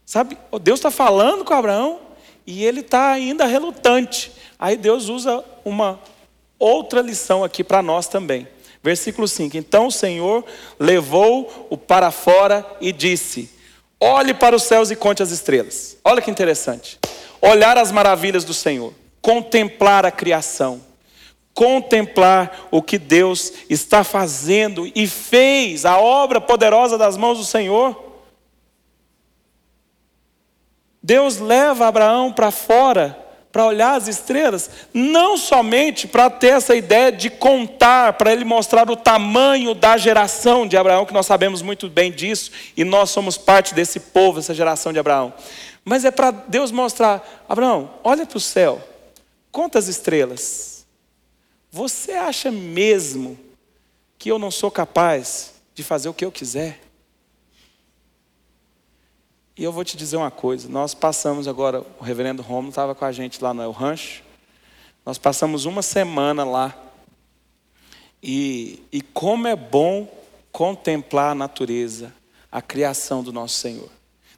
Sabe, 0.04 0.36
Deus 0.62 0.78
está 0.78 0.90
falando 0.90 1.44
com 1.44 1.54
Abraão 1.54 1.98
e 2.46 2.64
ele 2.64 2.80
está 2.80 3.10
ainda 3.10 3.44
relutante. 3.44 4.30
Aí 4.58 4.76
Deus 4.76 5.08
usa 5.08 5.44
uma 5.64 6.00
outra 6.58 7.00
lição 7.00 7.44
aqui 7.44 7.62
para 7.62 7.82
nós 7.82 8.06
também. 8.06 8.46
Versículo 8.82 9.26
5: 9.26 9.56
Então 9.56 9.88
o 9.88 9.92
Senhor 9.92 10.44
levou-o 10.78 11.76
para 11.76 12.10
fora 12.10 12.64
e 12.80 12.92
disse: 12.92 13.50
Olhe 14.00 14.32
para 14.32 14.54
os 14.54 14.62
céus 14.62 14.90
e 14.90 14.96
conte 14.96 15.22
as 15.22 15.30
estrelas. 15.30 15.96
Olha 16.04 16.22
que 16.22 16.30
interessante. 16.30 16.98
Olhar 17.40 17.76
as 17.76 17.90
maravilhas 17.90 18.44
do 18.44 18.54
Senhor, 18.54 18.94
contemplar 19.20 20.06
a 20.06 20.10
criação, 20.10 20.80
contemplar 21.52 22.68
o 22.70 22.80
que 22.80 22.98
Deus 22.98 23.52
está 23.68 24.04
fazendo 24.04 24.90
e 24.94 25.06
fez, 25.06 25.84
a 25.84 25.98
obra 25.98 26.40
poderosa 26.40 26.96
das 26.96 27.16
mãos 27.16 27.38
do 27.38 27.44
Senhor. 27.44 28.04
Deus 31.02 31.38
leva 31.38 31.86
Abraão 31.86 32.32
para 32.32 32.50
fora 32.50 33.25
para 33.56 33.64
olhar 33.64 33.94
as 33.94 34.06
estrelas, 34.06 34.68
não 34.92 35.38
somente 35.38 36.06
para 36.06 36.28
ter 36.28 36.48
essa 36.48 36.76
ideia 36.76 37.10
de 37.10 37.30
contar, 37.30 38.12
para 38.12 38.30
ele 38.30 38.44
mostrar 38.44 38.90
o 38.90 38.94
tamanho 38.94 39.74
da 39.74 39.96
geração 39.96 40.68
de 40.68 40.76
Abraão, 40.76 41.06
que 41.06 41.14
nós 41.14 41.24
sabemos 41.24 41.62
muito 41.62 41.88
bem 41.88 42.12
disso, 42.12 42.50
e 42.76 42.84
nós 42.84 43.08
somos 43.08 43.38
parte 43.38 43.74
desse 43.74 43.98
povo, 43.98 44.40
essa 44.40 44.52
geração 44.52 44.92
de 44.92 44.98
Abraão. 44.98 45.32
Mas 45.82 46.04
é 46.04 46.10
para 46.10 46.32
Deus 46.32 46.70
mostrar: 46.70 47.46
Abraão, 47.48 47.94
olha 48.04 48.26
para 48.26 48.36
o 48.36 48.40
céu, 48.40 48.78
conta 49.50 49.78
as 49.78 49.88
estrelas. 49.88 50.84
Você 51.72 52.12
acha 52.12 52.50
mesmo 52.50 53.38
que 54.18 54.30
eu 54.30 54.38
não 54.38 54.50
sou 54.50 54.70
capaz 54.70 55.54
de 55.74 55.82
fazer 55.82 56.10
o 56.10 56.14
que 56.14 56.26
eu 56.26 56.30
quiser? 56.30 56.78
E 59.56 59.64
eu 59.64 59.72
vou 59.72 59.84
te 59.84 59.96
dizer 59.96 60.16
uma 60.16 60.30
coisa: 60.30 60.68
nós 60.68 60.94
passamos 60.94 61.48
agora, 61.48 61.82
o 61.98 62.04
reverendo 62.04 62.42
Romulo 62.42 62.68
estava 62.68 62.94
com 62.94 63.04
a 63.04 63.12
gente 63.12 63.42
lá 63.42 63.54
no 63.54 63.62
El 63.62 63.70
Rancho, 63.70 64.22
nós 65.04 65.16
passamos 65.16 65.64
uma 65.64 65.82
semana 65.82 66.44
lá. 66.44 66.76
E, 68.22 68.82
e 68.92 69.00
como 69.00 69.46
é 69.46 69.54
bom 69.54 70.08
contemplar 70.50 71.32
a 71.32 71.34
natureza, 71.34 72.12
a 72.50 72.60
criação 72.60 73.22
do 73.22 73.32
nosso 73.32 73.54
Senhor. 73.58 73.88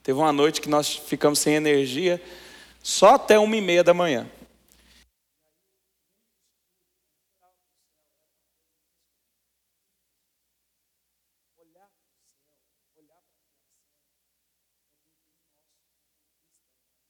Teve 0.02 0.18
uma 0.18 0.32
noite 0.32 0.60
que 0.60 0.68
nós 0.68 0.94
ficamos 0.94 1.38
sem 1.38 1.54
energia, 1.54 2.20
só 2.82 3.14
até 3.14 3.38
uma 3.38 3.56
e 3.56 3.60
meia 3.60 3.84
da 3.84 3.94
manhã. 3.94 4.26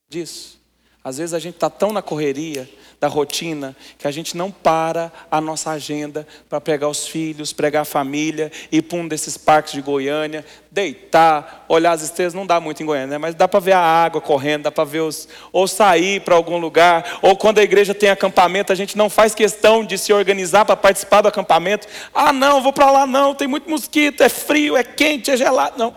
Disso. 0.09 0.59
Às 1.03 1.19
vezes 1.19 1.35
a 1.35 1.39
gente 1.39 1.55
está 1.55 1.69
tão 1.69 1.93
na 1.93 2.01
correria 2.01 2.67
da 2.99 3.07
rotina 3.07 3.75
que 3.97 4.07
a 4.07 4.11
gente 4.11 4.35
não 4.35 4.51
para 4.51 5.11
a 5.29 5.39
nossa 5.39 5.69
agenda 5.69 6.27
para 6.49 6.59
pregar 6.59 6.89
os 6.89 7.07
filhos, 7.07 7.53
pregar 7.53 7.83
a 7.83 7.85
família, 7.85 8.51
ir 8.71 8.81
para 8.81 8.97
um 8.97 9.07
desses 9.07 9.37
parques 9.37 9.71
de 9.71 9.81
Goiânia, 9.81 10.43
deitar, 10.69 11.63
olhar 11.69 11.91
as 11.91 12.01
estrelas. 12.01 12.33
Não 12.33 12.45
dá 12.45 12.59
muito 12.59 12.81
em 12.81 12.85
Goiânia, 12.87 13.07
né? 13.07 13.17
mas 13.19 13.35
dá 13.35 13.47
para 13.47 13.59
ver 13.59 13.73
a 13.73 13.79
água 13.79 14.19
correndo, 14.19 14.63
dá 14.63 14.71
para 14.71 14.83
ver 14.83 15.01
os. 15.01 15.27
Ou 15.53 15.67
sair 15.67 16.21
para 16.21 16.35
algum 16.35 16.57
lugar, 16.57 17.19
ou 17.21 17.37
quando 17.37 17.59
a 17.59 17.63
igreja 17.63 17.93
tem 17.93 18.09
acampamento, 18.09 18.73
a 18.73 18.75
gente 18.75 18.97
não 18.97 19.11
faz 19.11 19.35
questão 19.35 19.85
de 19.85 19.95
se 19.95 20.11
organizar 20.11 20.65
para 20.65 20.75
participar 20.75 21.21
do 21.21 21.27
acampamento. 21.27 21.87
Ah, 22.13 22.33
não, 22.33 22.63
vou 22.63 22.73
para 22.73 22.89
lá, 22.89 23.05
não, 23.07 23.35
tem 23.35 23.47
muito 23.47 23.69
mosquito, 23.69 24.21
é 24.21 24.27
frio, 24.27 24.75
é 24.75 24.83
quente, 24.83 25.29
é 25.29 25.37
gelado. 25.37 25.77
Não. 25.77 25.95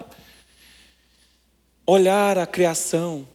Olhar 1.87 2.39
a 2.39 2.47
criação 2.47 3.32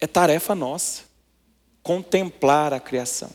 é 0.00 0.06
tarefa 0.06 0.54
nossa 0.54 1.02
contemplar 1.82 2.72
a 2.72 2.80
criação. 2.80 3.30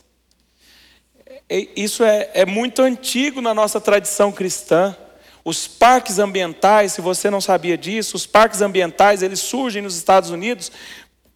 Isso 1.49 2.03
é, 2.03 2.29
é 2.33 2.45
muito 2.45 2.81
antigo 2.81 3.41
na 3.41 3.53
nossa 3.53 3.81
tradição 3.81 4.31
cristã. 4.31 4.95
Os 5.43 5.67
parques 5.67 6.19
ambientais, 6.19 6.93
se 6.93 7.01
você 7.01 7.29
não 7.29 7.41
sabia 7.41 7.77
disso, 7.77 8.15
os 8.15 8.25
parques 8.25 8.61
ambientais, 8.61 9.21
eles 9.21 9.39
surgem 9.39 9.81
nos 9.81 9.97
Estados 9.97 10.29
Unidos 10.29 10.71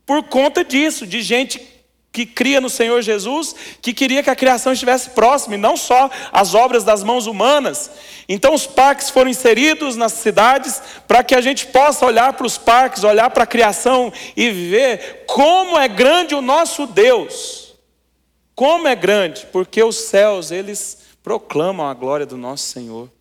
por 0.05 0.23
conta 0.23 0.63
disso, 0.63 1.05
de 1.05 1.21
gente 1.21 1.76
que 2.17 2.25
cria 2.25 2.59
no 2.59 2.67
Senhor 2.67 2.99
Jesus, 3.03 3.53
que 3.79 3.93
queria 3.93 4.23
que 4.23 4.29
a 4.31 4.35
criação 4.35 4.73
estivesse 4.73 5.11
próxima, 5.11 5.53
e 5.53 5.57
não 5.59 5.77
só 5.77 6.09
as 6.31 6.55
obras 6.55 6.83
das 6.83 7.03
mãos 7.03 7.27
humanas. 7.27 7.91
Então 8.27 8.55
os 8.55 8.65
parques 8.65 9.11
foram 9.11 9.29
inseridos 9.29 9.95
nas 9.95 10.13
cidades 10.13 10.81
para 11.07 11.23
que 11.23 11.35
a 11.35 11.41
gente 11.41 11.67
possa 11.67 12.03
olhar 12.03 12.33
para 12.33 12.47
os 12.47 12.57
parques, 12.57 13.03
olhar 13.03 13.29
para 13.29 13.43
a 13.43 13.47
criação 13.47 14.11
e 14.35 14.49
ver 14.49 15.25
como 15.27 15.77
é 15.77 15.87
grande 15.87 16.33
o 16.33 16.41
nosso 16.41 16.87
Deus. 16.87 17.75
Como 18.55 18.87
é 18.87 18.95
grande, 18.95 19.45
porque 19.51 19.83
os 19.83 19.97
céus, 19.97 20.49
eles 20.49 20.97
proclamam 21.21 21.87
a 21.87 21.93
glória 21.93 22.25
do 22.25 22.35
nosso 22.35 22.63
Senhor. 22.63 23.11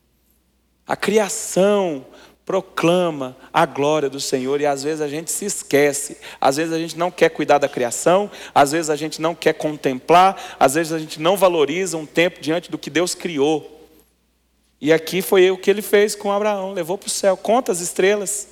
A 0.87 0.97
criação 0.97 2.07
proclama 2.47 3.37
a 3.53 3.67
glória 3.67 4.09
do 4.09 4.21
Senhor 4.21 4.61
e 4.61 4.67
às 4.67 4.85
vezes 4.85 5.01
a 5.01 5.09
gente 5.09 5.33
se 5.33 5.45
esquece, 5.45 6.17
às 6.41 6.57
vezes 6.57 6.73
a 6.73 6.79
gente 6.79 6.97
não 6.97 7.11
quer 7.11 7.29
cuidar 7.29 7.59
da 7.59 7.69
criação, 7.69 8.31
às 8.55 8.71
vezes 8.71 8.89
a 8.89 8.95
gente 8.95 9.21
não 9.21 9.35
quer 9.35 9.53
contemplar, 9.55 10.41
às 10.59 10.75
vezes 10.75 10.93
a 10.93 10.99
gente 11.01 11.21
não 11.21 11.37
valoriza 11.37 11.97
um 11.97 12.07
tempo 12.07 12.41
diante 12.41 12.71
do 12.71 12.79
que 12.79 12.89
Deus 12.89 13.17
criou. 13.17 13.89
E 14.81 14.93
aqui 14.93 15.23
foi 15.23 15.51
o 15.51 15.59
que 15.59 15.69
ele 15.69 15.83
fez 15.83 16.15
com 16.15 16.31
Abraão, 16.31 16.73
levou 16.73 16.97
para 16.97 17.09
o 17.09 17.11
céu, 17.11 17.37
conta 17.37 17.73
as 17.73 17.81
estrelas. 17.81 18.47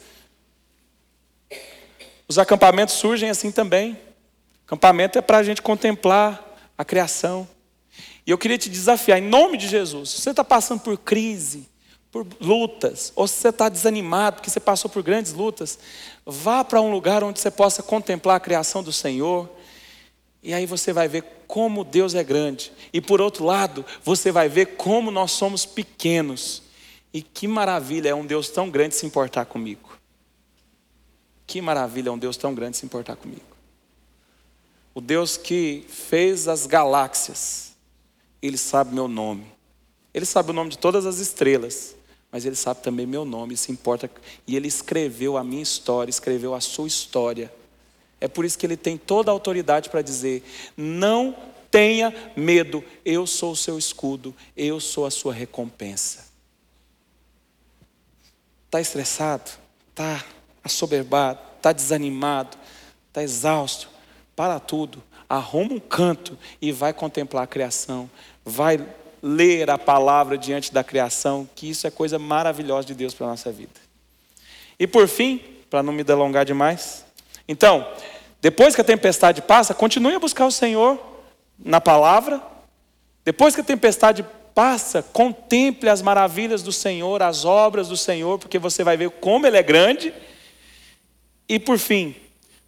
Os 2.26 2.36
acampamentos 2.36 2.96
surgem 2.96 3.30
assim 3.30 3.52
também. 3.52 3.96
Acampamento 4.66 5.18
é 5.18 5.22
para 5.22 5.38
a 5.38 5.42
gente 5.44 5.62
contemplar 5.62 6.42
a 6.76 6.84
criação. 6.84 7.46
E 8.26 8.30
eu 8.32 8.38
queria 8.38 8.58
te 8.58 8.68
desafiar, 8.68 9.20
em 9.20 9.28
nome 9.28 9.56
de 9.56 9.68
Jesus, 9.68 10.10
se 10.10 10.20
você 10.20 10.30
está 10.30 10.42
passando 10.42 10.80
por 10.80 10.98
crise, 10.98 11.68
por 12.14 12.24
lutas, 12.40 13.12
ou 13.16 13.26
se 13.26 13.40
você 13.40 13.48
está 13.48 13.68
desanimado 13.68 14.36
porque 14.36 14.48
você 14.48 14.60
passou 14.60 14.88
por 14.88 15.02
grandes 15.02 15.32
lutas, 15.32 15.76
vá 16.24 16.62
para 16.62 16.80
um 16.80 16.92
lugar 16.92 17.24
onde 17.24 17.40
você 17.40 17.50
possa 17.50 17.82
contemplar 17.82 18.36
a 18.36 18.40
criação 18.40 18.84
do 18.84 18.92
Senhor, 18.92 19.50
e 20.40 20.54
aí 20.54 20.64
você 20.64 20.92
vai 20.92 21.08
ver 21.08 21.24
como 21.48 21.82
Deus 21.82 22.14
é 22.14 22.22
grande, 22.22 22.70
e 22.92 23.00
por 23.00 23.20
outro 23.20 23.44
lado, 23.44 23.84
você 24.04 24.30
vai 24.30 24.48
ver 24.48 24.76
como 24.76 25.10
nós 25.10 25.32
somos 25.32 25.66
pequenos, 25.66 26.62
e 27.12 27.20
que 27.20 27.48
maravilha 27.48 28.10
é 28.10 28.14
um 28.14 28.24
Deus 28.24 28.48
tão 28.48 28.70
grande 28.70 28.94
se 28.94 29.04
importar 29.04 29.46
comigo. 29.46 29.98
Que 31.48 31.60
maravilha 31.60 32.10
é 32.10 32.12
um 32.12 32.18
Deus 32.18 32.36
tão 32.36 32.54
grande 32.54 32.76
se 32.76 32.86
importar 32.86 33.16
comigo. 33.16 33.42
O 34.94 35.00
Deus 35.00 35.36
que 35.36 35.84
fez 35.88 36.46
as 36.46 36.64
galáxias, 36.64 37.72
Ele 38.40 38.56
sabe 38.56 38.94
meu 38.94 39.08
nome. 39.08 39.46
Ele 40.14 40.24
sabe 40.24 40.50
o 40.50 40.54
nome 40.54 40.70
de 40.70 40.78
todas 40.78 41.06
as 41.06 41.18
estrelas 41.18 41.96
mas 42.34 42.44
Ele 42.44 42.56
sabe 42.56 42.82
também 42.82 43.06
meu 43.06 43.24
nome, 43.24 43.56
se 43.56 43.70
importa. 43.70 44.10
E 44.44 44.56
Ele 44.56 44.66
escreveu 44.66 45.36
a 45.36 45.44
minha 45.44 45.62
história, 45.62 46.10
escreveu 46.10 46.52
a 46.52 46.60
sua 46.60 46.88
história. 46.88 47.48
É 48.20 48.26
por 48.26 48.44
isso 48.44 48.58
que 48.58 48.66
Ele 48.66 48.76
tem 48.76 48.98
toda 48.98 49.30
a 49.30 49.32
autoridade 49.32 49.88
para 49.88 50.02
dizer: 50.02 50.42
não 50.76 51.36
tenha 51.70 52.12
medo, 52.36 52.82
eu 53.04 53.24
sou 53.24 53.52
o 53.52 53.56
seu 53.56 53.78
escudo, 53.78 54.34
eu 54.56 54.80
sou 54.80 55.06
a 55.06 55.12
sua 55.12 55.32
recompensa. 55.32 56.24
Está 58.66 58.80
estressado? 58.80 59.52
Está 59.90 60.24
assoberbado? 60.64 61.38
Está 61.58 61.72
desanimado? 61.72 62.58
Está 63.10 63.22
exausto? 63.22 63.88
Para 64.34 64.58
tudo, 64.58 65.00
arruma 65.28 65.74
um 65.74 65.78
canto 65.78 66.36
e 66.60 66.72
vai 66.72 66.92
contemplar 66.92 67.44
a 67.44 67.46
criação, 67.46 68.10
vai 68.44 68.84
ler 69.26 69.70
a 69.70 69.78
palavra 69.78 70.36
diante 70.36 70.70
da 70.70 70.84
criação, 70.84 71.48
que 71.54 71.70
isso 71.70 71.86
é 71.86 71.90
coisa 71.90 72.18
maravilhosa 72.18 72.86
de 72.88 72.94
Deus 72.94 73.14
para 73.14 73.26
a 73.26 73.30
nossa 73.30 73.50
vida. 73.50 73.72
E 74.78 74.86
por 74.86 75.08
fim, 75.08 75.40
para 75.70 75.82
não 75.82 75.94
me 75.94 76.04
delongar 76.04 76.44
demais, 76.44 77.06
então, 77.48 77.90
depois 78.42 78.74
que 78.74 78.82
a 78.82 78.84
tempestade 78.84 79.40
passa, 79.40 79.72
continue 79.72 80.14
a 80.14 80.18
buscar 80.18 80.44
o 80.44 80.50
Senhor 80.50 80.98
na 81.58 81.80
palavra. 81.80 82.42
Depois 83.24 83.54
que 83.54 83.62
a 83.62 83.64
tempestade 83.64 84.24
passa, 84.54 85.02
contemple 85.02 85.88
as 85.88 86.02
maravilhas 86.02 86.62
do 86.62 86.72
Senhor, 86.72 87.22
as 87.22 87.46
obras 87.46 87.88
do 87.88 87.96
Senhor, 87.96 88.38
porque 88.38 88.58
você 88.58 88.84
vai 88.84 88.96
ver 88.96 89.08
como 89.08 89.46
Ele 89.46 89.56
é 89.56 89.62
grande. 89.62 90.12
E 91.48 91.58
por 91.58 91.78
fim, 91.78 92.14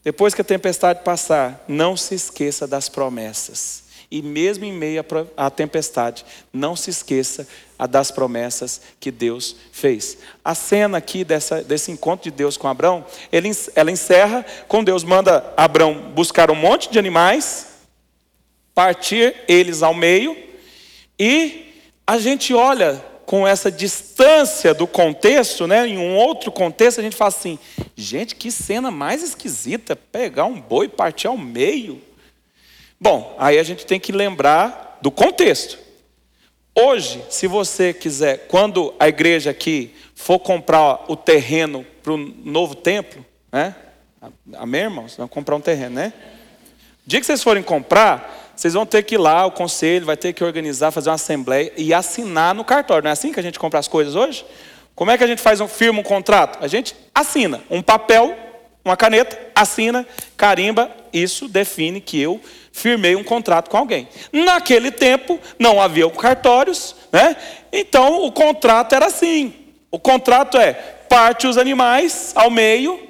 depois 0.03 0.35
que 0.35 0.41
a 0.41 0.45
tempestade 0.45 1.03
passar, 1.03 1.63
não 1.69 1.97
se 1.99 2.15
esqueça 2.15 2.67
das 2.67 2.89
promessas. 2.89 3.86
E 4.11 4.23
mesmo 4.23 4.65
em 4.65 4.73
meio 4.73 5.05
à 5.37 5.51
tempestade, 5.51 6.25
não 6.53 6.77
se 6.77 6.91
esqueça 6.91 7.47
das 7.89 8.11
promessas 8.11 8.81
que 9.01 9.11
Deus 9.11 9.57
fez. 9.73 10.19
A 10.45 10.55
cena 10.55 10.99
aqui 10.99 11.25
dessa, 11.25 11.63
desse 11.63 11.91
encontro 11.91 12.31
de 12.31 12.37
Deus 12.37 12.57
com 12.57 12.69
Abraão, 12.69 13.05
ele, 13.33 13.51
ela 13.75 13.91
encerra 13.91 14.47
com 14.69 14.85
Deus 14.85 15.03
manda 15.03 15.53
Abraão 15.57 16.13
buscar 16.15 16.51
um 16.51 16.55
monte 16.55 16.89
de 16.91 16.99
animais, 16.99 17.67
partir 18.75 19.35
eles 19.49 19.83
ao 19.83 19.93
meio, 19.93 20.37
e 21.19 21.75
a 22.07 22.19
gente 22.19 22.55
olha 22.55 23.03
com 23.27 23.47
essa 23.47 23.73
distância 23.73 24.73
do 24.73 24.87
contexto, 24.87 25.67
né, 25.67 25.87
em 25.87 25.99
um 25.99 26.15
outro 26.17 26.53
contexto, 26.53 27.01
a 27.01 27.03
gente 27.03 27.17
fala 27.17 27.29
assim: 27.29 27.59
gente, 27.97 28.37
que 28.37 28.53
cena 28.53 28.91
mais 28.91 29.23
esquisita, 29.23 29.97
pegar 29.97 30.45
um 30.45 30.61
boi 30.61 30.87
e 30.87 30.89
partir 30.89 31.27
ao 31.27 31.37
meio. 31.37 32.01
Bom, 33.01 33.37
aí 33.39 33.59
a 33.59 33.63
gente 33.63 33.85
tem 33.85 34.01
que 34.01 34.13
lembrar 34.13 34.99
do 35.03 35.11
contexto. 35.11 35.79
Hoje, 36.75 37.23
se 37.31 37.47
você 37.47 37.93
quiser, 37.93 38.47
quando 38.49 38.95
a 38.99 39.09
igreja 39.09 39.51
aqui 39.51 39.95
for 40.15 40.39
comprar 40.39 41.05
o 41.09 41.17
terreno 41.17 41.87
para 42.03 42.13
o 42.13 42.17
novo 42.17 42.75
templo, 42.75 43.25
né? 43.53 43.75
Amém, 44.55 44.83
irmãos? 44.83 45.17
Vão 45.17 45.29
comprar 45.29 45.57
um 45.57 45.61
terreno, 45.61 45.95
né? 45.95 46.13
O 47.07 47.09
dia 47.09 47.21
que 47.21 47.27
vocês 47.27 47.43
forem 47.43 47.63
comprar, 47.63 48.53
vocês 48.57 48.75
vão 48.75 48.85
ter 48.85 49.03
que 49.05 49.15
ir 49.15 49.19
lá, 49.19 49.47
o 49.47 49.53
conselho 49.53 50.07
vai 50.07 50.17
ter 50.17 50.33
que 50.33 50.43
organizar, 50.43 50.91
fazer 50.91 51.11
uma 51.11 51.15
assembleia 51.15 51.73
e 51.77 51.95
assinar 51.95 52.55
no 52.55 52.65
cartório. 52.65 53.05
Não 53.05 53.11
é 53.11 53.13
assim 53.13 53.33
que 53.33 53.41
a 53.41 53.43
gente 53.43 53.59
compra 53.59 53.79
as 53.79 53.89
coisas 53.89 54.15
hoje? 54.15 54.45
Como 54.95 55.11
é 55.11 55.19
que 55.19 55.25
a 55.25 55.27
gente 55.27 55.43
faz 55.43 55.61
um 55.61 55.69
firma 55.69 56.01
um 56.01 56.03
contrato? 56.03 56.65
A 56.65 56.69
gente 56.69 56.97
assina 57.15 57.63
um 57.71 57.83
papel, 57.83 58.35
uma 58.87 58.97
caneta, 58.97 59.37
assina, 59.53 60.07
carimba, 60.37 60.89
isso 61.13 61.49
define 61.49 62.01
que 62.01 62.21
eu 62.21 62.41
firmei 62.71 63.17
um 63.17 63.25
contrato 63.25 63.69
com 63.69 63.77
alguém. 63.77 64.09
Naquele 64.33 64.93
tempo 64.93 65.41
não 65.59 65.83
havia 65.83 66.09
cartórios, 66.11 66.95
né? 67.11 67.37
Então 67.73 68.25
o 68.25 68.31
contrato 68.31 68.95
era 68.95 69.07
assim. 69.07 69.53
O 69.91 69.99
contrato 69.99 70.57
é 70.57 70.73
parte 70.73 71.49
os 71.49 71.59
animais 71.59 72.31
ao 72.37 72.49
meio 72.49 73.01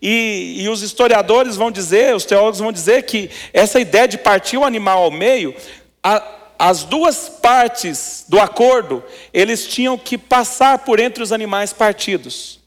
e, 0.00 0.62
e, 0.62 0.68
os 0.70 0.80
historiadores 0.80 1.56
vão 1.56 1.70
dizer, 1.70 2.14
os 2.14 2.24
teólogos 2.24 2.60
vão 2.60 2.72
dizer 2.72 3.02
que 3.02 3.30
essa 3.52 3.78
ideia 3.78 4.08
de 4.08 4.16
partir 4.16 4.56
o 4.56 4.64
animal 4.64 5.02
ao 5.02 5.10
meio, 5.10 5.54
a, 6.02 6.22
as 6.58 6.82
duas 6.82 7.28
partes 7.28 8.24
do 8.26 8.40
acordo, 8.40 9.02
eles 9.34 9.66
tinham 9.66 9.98
que 9.98 10.16
passar 10.16 10.78
por 10.78 10.98
entre 10.98 11.22
os 11.22 11.32
animais 11.32 11.72
partidos. 11.72 12.60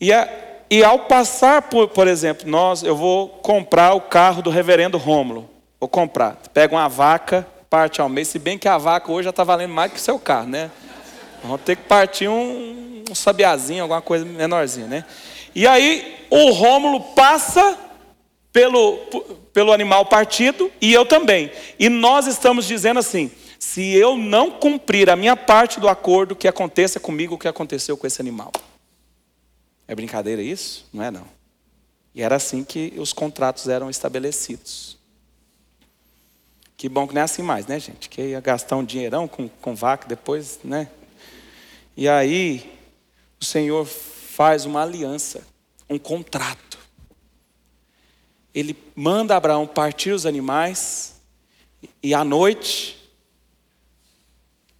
E 0.00 0.12
a, 0.12 0.28
e 0.72 0.82
ao 0.82 1.00
passar 1.00 1.60
por, 1.60 1.88
por 1.88 2.08
exemplo, 2.08 2.48
nós, 2.48 2.82
eu 2.82 2.96
vou 2.96 3.28
comprar 3.28 3.92
o 3.92 4.00
carro 4.00 4.40
do 4.40 4.48
reverendo 4.48 4.96
Rômulo. 4.96 5.46
Vou 5.78 5.86
comprar. 5.86 6.38
Pega 6.54 6.74
uma 6.74 6.88
vaca, 6.88 7.46
parte 7.68 8.00
ao 8.00 8.08
mês, 8.08 8.28
se 8.28 8.38
bem 8.38 8.56
que 8.56 8.66
a 8.66 8.78
vaca 8.78 9.12
hoje 9.12 9.24
já 9.24 9.30
está 9.30 9.44
valendo 9.44 9.74
mais 9.74 9.92
que 9.92 9.98
o 9.98 10.00
seu 10.00 10.18
carro, 10.18 10.48
né? 10.48 10.70
Vamos 11.42 11.60
ter 11.60 11.76
que 11.76 11.82
partir 11.82 12.26
um, 12.26 13.04
um 13.10 13.14
sabiazinho, 13.14 13.82
alguma 13.82 14.00
coisa 14.00 14.24
menorzinha, 14.24 14.86
né? 14.86 15.04
E 15.54 15.66
aí 15.66 16.26
o 16.30 16.50
Rômulo 16.52 17.00
passa 17.14 17.76
pelo, 18.50 18.96
pelo 19.52 19.74
animal 19.74 20.06
partido 20.06 20.72
e 20.80 20.90
eu 20.90 21.04
também. 21.04 21.52
E 21.78 21.90
nós 21.90 22.26
estamos 22.26 22.64
dizendo 22.64 22.98
assim: 22.98 23.30
se 23.58 23.92
eu 23.92 24.16
não 24.16 24.50
cumprir 24.50 25.10
a 25.10 25.16
minha 25.16 25.36
parte 25.36 25.78
do 25.78 25.86
acordo, 25.86 26.34
que 26.34 26.48
aconteça 26.48 26.98
comigo 26.98 27.34
o 27.34 27.38
que 27.38 27.46
aconteceu 27.46 27.94
com 27.94 28.06
esse 28.06 28.22
animal. 28.22 28.50
É 29.86 29.94
brincadeira 29.94 30.42
isso? 30.42 30.86
Não 30.92 31.02
é 31.02 31.10
não. 31.10 31.26
E 32.14 32.22
era 32.22 32.36
assim 32.36 32.62
que 32.62 32.92
os 32.96 33.12
contratos 33.12 33.68
eram 33.68 33.88
estabelecidos. 33.88 34.98
Que 36.76 36.88
bom 36.88 37.06
que 37.06 37.14
não 37.14 37.20
é 37.20 37.24
assim 37.24 37.42
mais, 37.42 37.66
né, 37.66 37.78
gente? 37.78 38.08
Que 38.08 38.20
ia 38.20 38.40
gastar 38.40 38.76
um 38.76 38.84
dinheirão 38.84 39.28
com, 39.28 39.48
com 39.48 39.74
vaca 39.74 40.08
depois, 40.08 40.58
né? 40.64 40.88
E 41.96 42.08
aí, 42.08 42.78
o 43.40 43.44
Senhor 43.44 43.84
faz 43.84 44.64
uma 44.64 44.82
aliança, 44.82 45.46
um 45.88 45.98
contrato. 45.98 46.78
Ele 48.54 48.76
manda 48.94 49.36
Abraão 49.36 49.66
partir 49.66 50.10
os 50.10 50.26
animais, 50.26 51.14
e 52.02 52.14
à 52.14 52.24
noite, 52.24 52.98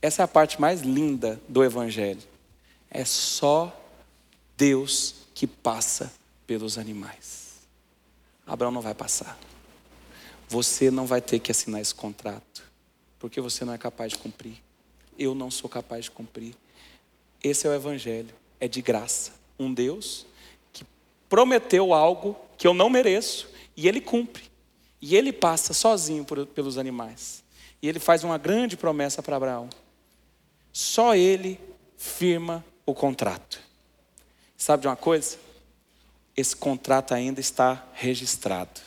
essa 0.00 0.22
é 0.22 0.24
a 0.24 0.28
parte 0.28 0.60
mais 0.60 0.80
linda 0.80 1.40
do 1.48 1.62
Evangelho. 1.62 2.22
É 2.90 3.04
só 3.04 3.81
Deus 4.56 5.14
que 5.34 5.46
passa 5.46 6.12
pelos 6.46 6.78
animais. 6.78 7.60
Abraão 8.46 8.70
não 8.70 8.80
vai 8.80 8.94
passar. 8.94 9.38
Você 10.48 10.90
não 10.90 11.06
vai 11.06 11.20
ter 11.20 11.38
que 11.38 11.50
assinar 11.50 11.80
esse 11.80 11.94
contrato, 11.94 12.62
porque 13.18 13.40
você 13.40 13.64
não 13.64 13.72
é 13.72 13.78
capaz 13.78 14.12
de 14.12 14.18
cumprir. 14.18 14.62
Eu 15.18 15.34
não 15.34 15.50
sou 15.50 15.68
capaz 15.68 16.04
de 16.04 16.10
cumprir. 16.10 16.54
Esse 17.42 17.66
é 17.66 17.70
o 17.70 17.74
Evangelho, 17.74 18.34
é 18.60 18.68
de 18.68 18.82
graça. 18.82 19.32
Um 19.58 19.72
Deus 19.72 20.26
que 20.72 20.84
prometeu 21.28 21.94
algo 21.94 22.36
que 22.58 22.66
eu 22.66 22.74
não 22.74 22.90
mereço 22.90 23.48
e 23.76 23.88
ele 23.88 24.00
cumpre. 24.00 24.44
E 25.00 25.16
ele 25.16 25.32
passa 25.32 25.72
sozinho 25.72 26.24
por, 26.24 26.46
pelos 26.46 26.78
animais. 26.78 27.42
E 27.80 27.88
ele 27.88 27.98
faz 27.98 28.22
uma 28.22 28.38
grande 28.38 28.76
promessa 28.76 29.22
para 29.22 29.36
Abraão. 29.36 29.68
Só 30.72 31.14
ele 31.14 31.58
firma 31.96 32.64
o 32.86 32.94
contrato. 32.94 33.60
Sabe 34.62 34.83
de 34.83 34.87
uma 34.87 34.94
coisa? 34.94 35.38
Esse 36.37 36.55
contrato 36.55 37.12
ainda 37.12 37.40
está 37.40 37.85
registrado. 37.94 38.81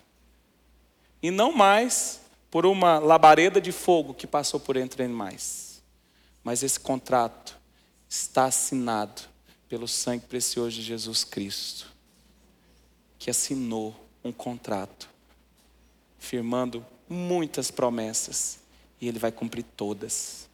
E 1.21 1.29
não 1.29 1.51
mais 1.51 2.21
por 2.49 2.65
uma 2.65 2.97
labareda 2.97 3.59
de 3.59 3.73
fogo 3.73 4.13
que 4.13 4.25
passou 4.25 4.57
por 4.57 4.77
entre 4.77 5.03
animais. 5.03 5.83
Mas 6.41 6.63
esse 6.63 6.79
contrato 6.79 7.59
está 8.07 8.45
assinado 8.45 9.23
pelo 9.67 9.85
sangue 9.85 10.25
precioso 10.25 10.77
de 10.77 10.81
Jesus 10.81 11.25
Cristo, 11.25 11.91
que 13.19 13.29
assinou 13.29 13.93
um 14.23 14.31
contrato, 14.31 15.09
firmando 16.17 16.85
muitas 17.09 17.69
promessas, 17.69 18.59
e 19.01 19.09
ele 19.09 19.19
vai 19.19 19.29
cumprir 19.29 19.65
todas. 19.75 20.47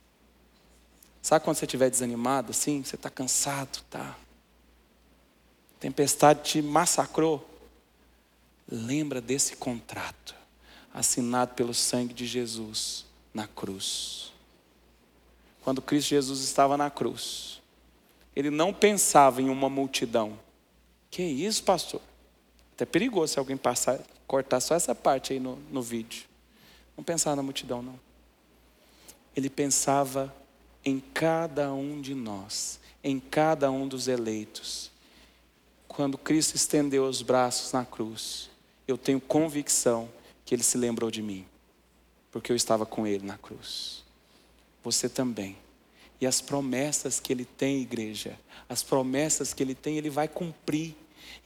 Sabe 1.22 1.46
quando 1.46 1.58
você 1.58 1.66
estiver 1.66 1.92
desanimado, 1.92 2.50
assim, 2.50 2.84
você 2.84 2.96
está 2.96 3.12
cansado, 3.12 3.84
tá? 3.88 4.18
Tempestade 5.82 6.44
te 6.44 6.62
massacrou. 6.62 7.44
Lembra 8.70 9.20
desse 9.20 9.56
contrato, 9.56 10.36
assinado 10.94 11.56
pelo 11.56 11.74
sangue 11.74 12.14
de 12.14 12.28
Jesus 12.28 13.04
na 13.34 13.48
cruz. 13.48 14.32
Quando 15.64 15.82
Cristo 15.82 16.10
Jesus 16.10 16.42
estava 16.42 16.78
na 16.78 16.92
cruz, 16.92 17.60
ele 18.36 18.52
não 18.52 18.72
pensava 18.72 19.42
em 19.42 19.50
uma 19.50 19.70
multidão. 19.70 20.40
Que 21.10 21.24
isso, 21.24 21.64
pastor? 21.64 22.00
Até 22.76 22.86
perigoso 22.86 23.34
se 23.34 23.40
alguém 23.40 23.58
passar, 23.58 24.00
cortar 24.28 24.60
só 24.60 24.76
essa 24.76 24.94
parte 24.94 25.34
aí 25.34 25.40
no, 25.40 25.56
no 25.72 25.82
vídeo. 25.82 26.26
Não 26.96 27.04
pensava 27.04 27.36
na 27.36 27.44
multidão, 27.44 27.82
não. 27.82 28.00
Ele 29.36 29.50
pensava 29.50 30.34
em 30.86 31.00
cada 31.00 31.74
um 31.74 32.00
de 32.00 32.14
nós, 32.14 32.80
em 33.04 33.20
cada 33.20 33.72
um 33.72 33.88
dos 33.88 34.08
eleitos. 34.08 34.91
Quando 35.94 36.18
Cristo 36.18 36.56
estendeu 36.56 37.04
os 37.04 37.22
braços 37.22 37.74
na 37.74 37.84
cruz, 37.84 38.50
eu 38.88 38.98
tenho 38.98 39.20
convicção 39.20 40.08
que 40.46 40.56
Ele 40.56 40.64
se 40.64 40.78
lembrou 40.78 41.12
de 41.12 41.22
mim, 41.22 41.46
porque 42.32 42.50
eu 42.50 42.56
estava 42.56 42.86
com 42.86 43.06
Ele 43.06 43.26
na 43.26 43.38
cruz. 43.38 44.02
Você 44.86 45.10
também. 45.10 45.58
E 46.22 46.26
as 46.26 46.40
promessas 46.40 47.20
que 47.20 47.34
Ele 47.34 47.44
tem, 47.44 47.82
igreja, 47.82 48.40
as 48.70 48.82
promessas 48.82 49.54
que 49.54 49.62
Ele 49.62 49.76
tem, 49.76 49.98
Ele 49.98 50.10
vai 50.10 50.30
cumprir. 50.30 50.96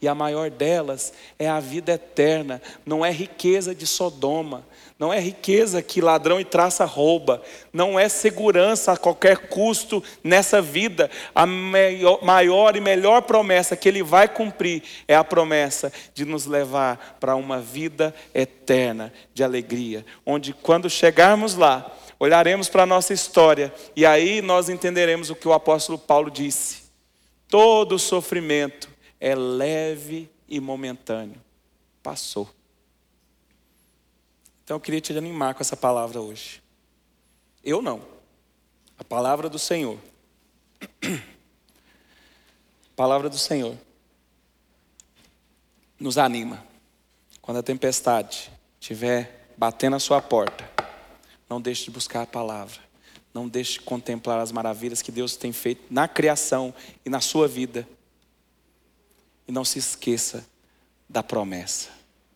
E 0.00 0.06
a 0.06 0.14
maior 0.14 0.50
delas 0.50 1.12
é 1.38 1.48
a 1.48 1.58
vida 1.58 1.92
eterna, 1.92 2.60
não 2.84 3.04
é 3.04 3.10
riqueza 3.10 3.74
de 3.74 3.86
Sodoma, 3.86 4.62
não 4.98 5.12
é 5.12 5.18
riqueza 5.18 5.82
que 5.82 6.02
ladrão 6.02 6.38
e 6.38 6.44
traça 6.44 6.84
rouba, 6.84 7.42
não 7.72 7.98
é 7.98 8.06
segurança 8.08 8.92
a 8.92 8.96
qualquer 8.96 9.48
custo 9.48 10.02
nessa 10.22 10.60
vida. 10.60 11.10
A 11.34 11.46
maior 11.46 12.76
e 12.76 12.80
melhor 12.80 13.22
promessa 13.22 13.76
que 13.76 13.88
Ele 13.88 14.02
vai 14.02 14.28
cumprir 14.28 14.82
é 15.08 15.16
a 15.16 15.24
promessa 15.24 15.90
de 16.14 16.26
nos 16.26 16.44
levar 16.44 17.16
para 17.18 17.34
uma 17.34 17.58
vida 17.58 18.14
eterna 18.34 19.12
de 19.32 19.42
alegria, 19.42 20.04
onde 20.26 20.52
quando 20.52 20.90
chegarmos 20.90 21.54
lá, 21.54 21.90
olharemos 22.18 22.68
para 22.68 22.82
a 22.82 22.86
nossa 22.86 23.14
história 23.14 23.72
e 23.94 24.04
aí 24.04 24.42
nós 24.42 24.68
entenderemos 24.68 25.30
o 25.30 25.36
que 25.36 25.48
o 25.48 25.54
apóstolo 25.54 25.98
Paulo 25.98 26.30
disse: 26.30 26.84
todo 27.48 27.98
sofrimento 27.98 28.95
é 29.20 29.34
leve 29.34 30.30
e 30.48 30.60
momentâneo. 30.60 31.40
Passou. 32.02 32.48
Então 34.64 34.76
eu 34.76 34.80
queria 34.80 35.00
te 35.00 35.16
animar 35.16 35.54
com 35.54 35.62
essa 35.62 35.76
palavra 35.76 36.20
hoje. 36.20 36.62
Eu 37.62 37.80
não. 37.80 38.02
A 38.98 39.04
palavra 39.04 39.48
do 39.48 39.58
Senhor. 39.58 39.98
A 41.02 42.96
palavra 42.96 43.28
do 43.28 43.38
Senhor 43.38 43.76
nos 45.98 46.18
anima. 46.18 46.64
Quando 47.40 47.58
a 47.58 47.62
tempestade 47.62 48.50
estiver 48.80 49.48
batendo 49.56 49.96
a 49.96 50.00
sua 50.00 50.20
porta, 50.20 50.68
não 51.48 51.60
deixe 51.60 51.84
de 51.84 51.90
buscar 51.90 52.22
a 52.22 52.26
palavra. 52.26 52.80
Não 53.32 53.48
deixe 53.48 53.74
de 53.74 53.80
contemplar 53.80 54.40
as 54.40 54.50
maravilhas 54.50 55.02
que 55.02 55.12
Deus 55.12 55.36
tem 55.36 55.52
feito 55.52 55.84
na 55.90 56.08
criação 56.08 56.74
e 57.04 57.10
na 57.10 57.20
sua 57.20 57.46
vida. 57.46 57.86
E 59.46 59.52
não 59.52 59.64
se 59.64 59.78
esqueça 59.78 60.44
da 61.08 61.22
promessa, 61.22 61.88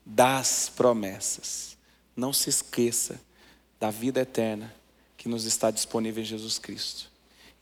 das 0.05 0.71
promessas. 0.75 1.77
Não 2.17 2.33
se 2.33 2.51
esqueça 2.51 3.21
da 3.79 3.91
vida 3.91 4.21
eterna 4.21 4.73
que 5.17 5.29
nos 5.29 5.45
está 5.45 5.71
disponível 5.71 6.23
em 6.23 6.27
Jesus 6.27 6.59
Cristo. 6.59 7.11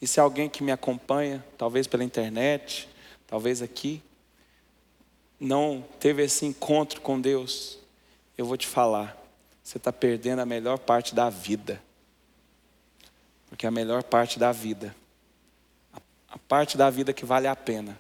E 0.01 0.07
se 0.07 0.21
alguém 0.21 0.49
que 0.49 0.63
me 0.63 0.71
acompanha, 0.71 1.45
talvez 1.57 1.87
pela 1.87 2.05
internet, 2.05 2.89
talvez 3.27 3.63
aqui, 3.63 4.03
não 5.41 5.85
teve 5.99 6.23
esse 6.23 6.45
encontro 6.45 7.01
com 7.01 7.21
Deus, 7.21 7.79
eu 8.37 8.47
vou 8.47 8.57
te 8.57 8.67
falar, 8.67 9.17
você 9.63 9.79
está 9.79 9.93
perdendo 9.93 10.41
a 10.41 10.47
melhor 10.47 10.79
parte 10.79 11.15
da 11.15 11.29
vida. 11.29 11.83
Porque 13.49 13.67
a 13.67 13.71
melhor 13.71 14.03
parte 14.03 14.39
da 14.39 14.53
vida, 14.53 14.95
a 16.29 16.39
parte 16.39 16.77
da 16.77 16.91
vida 16.91 17.13
que 17.13 17.25
vale 17.25 17.47
a 17.47 17.57
pena, 17.57 17.99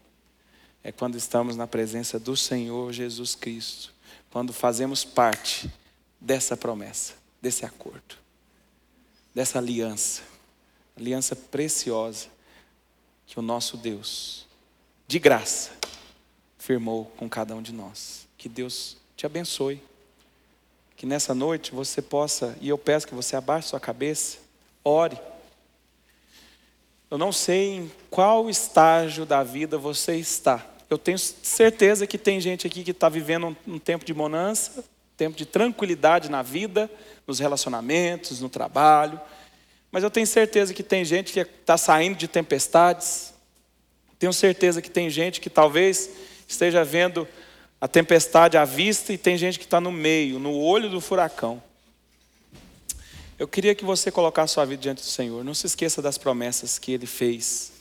é 0.88 0.92
quando 0.92 1.16
estamos 1.16 1.54
na 1.54 1.66
presença 1.66 2.18
do 2.18 2.34
Senhor 2.34 2.94
Jesus 2.94 3.34
Cristo, 3.34 3.92
quando 4.30 4.54
fazemos 4.54 5.04
parte 5.04 5.70
dessa 6.18 6.56
promessa, 6.56 7.12
desse 7.42 7.66
acordo, 7.66 8.16
dessa 9.34 9.58
aliança, 9.58 10.22
aliança 10.96 11.36
preciosa 11.36 12.28
que 13.26 13.38
o 13.38 13.42
nosso 13.42 13.76
Deus, 13.76 14.46
de 15.06 15.18
graça, 15.18 15.72
firmou 16.56 17.04
com 17.18 17.28
cada 17.28 17.54
um 17.54 17.60
de 17.60 17.74
nós. 17.74 18.26
Que 18.38 18.48
Deus 18.48 18.96
te 19.14 19.26
abençoe. 19.26 19.82
Que 20.96 21.04
nessa 21.04 21.34
noite 21.34 21.70
você 21.70 22.00
possa, 22.00 22.56
e 22.62 22.68
eu 22.70 22.78
peço 22.78 23.06
que 23.06 23.14
você 23.14 23.36
abaixe 23.36 23.68
sua 23.68 23.78
cabeça, 23.78 24.38
ore. 24.82 25.20
Eu 27.10 27.18
não 27.18 27.30
sei 27.30 27.76
em 27.76 27.92
qual 28.08 28.48
estágio 28.48 29.26
da 29.26 29.42
vida 29.42 29.76
você 29.76 30.16
está. 30.16 30.77
Eu 30.90 30.96
tenho 30.96 31.18
certeza 31.18 32.06
que 32.06 32.16
tem 32.16 32.40
gente 32.40 32.66
aqui 32.66 32.82
que 32.82 32.92
está 32.92 33.08
vivendo 33.08 33.48
um, 33.48 33.74
um 33.74 33.78
tempo 33.78 34.04
de 34.04 34.14
bonança, 34.14 34.82
tempo 35.16 35.36
de 35.36 35.44
tranquilidade 35.44 36.30
na 36.30 36.42
vida, 36.42 36.90
nos 37.26 37.38
relacionamentos, 37.38 38.40
no 38.40 38.48
trabalho. 38.48 39.20
Mas 39.92 40.02
eu 40.02 40.10
tenho 40.10 40.26
certeza 40.26 40.72
que 40.72 40.82
tem 40.82 41.04
gente 41.04 41.32
que 41.32 41.40
está 41.40 41.76
saindo 41.76 42.16
de 42.16 42.26
tempestades. 42.26 43.34
Tenho 44.18 44.32
certeza 44.32 44.80
que 44.80 44.90
tem 44.90 45.10
gente 45.10 45.40
que 45.40 45.50
talvez 45.50 46.10
esteja 46.46 46.82
vendo 46.84 47.28
a 47.80 47.86
tempestade 47.86 48.56
à 48.56 48.64
vista 48.64 49.12
e 49.12 49.18
tem 49.18 49.36
gente 49.36 49.58
que 49.58 49.66
está 49.66 49.80
no 49.80 49.92
meio, 49.92 50.38
no 50.38 50.58
olho 50.58 50.88
do 50.88 51.00
furacão. 51.00 51.62
Eu 53.38 53.46
queria 53.46 53.74
que 53.74 53.84
você 53.84 54.10
colocasse 54.10 54.54
sua 54.54 54.64
vida 54.64 54.82
diante 54.82 55.02
do 55.02 55.06
Senhor. 55.06 55.44
Não 55.44 55.54
se 55.54 55.66
esqueça 55.66 56.00
das 56.00 56.16
promessas 56.16 56.78
que 56.78 56.92
Ele 56.92 57.06
fez 57.06 57.77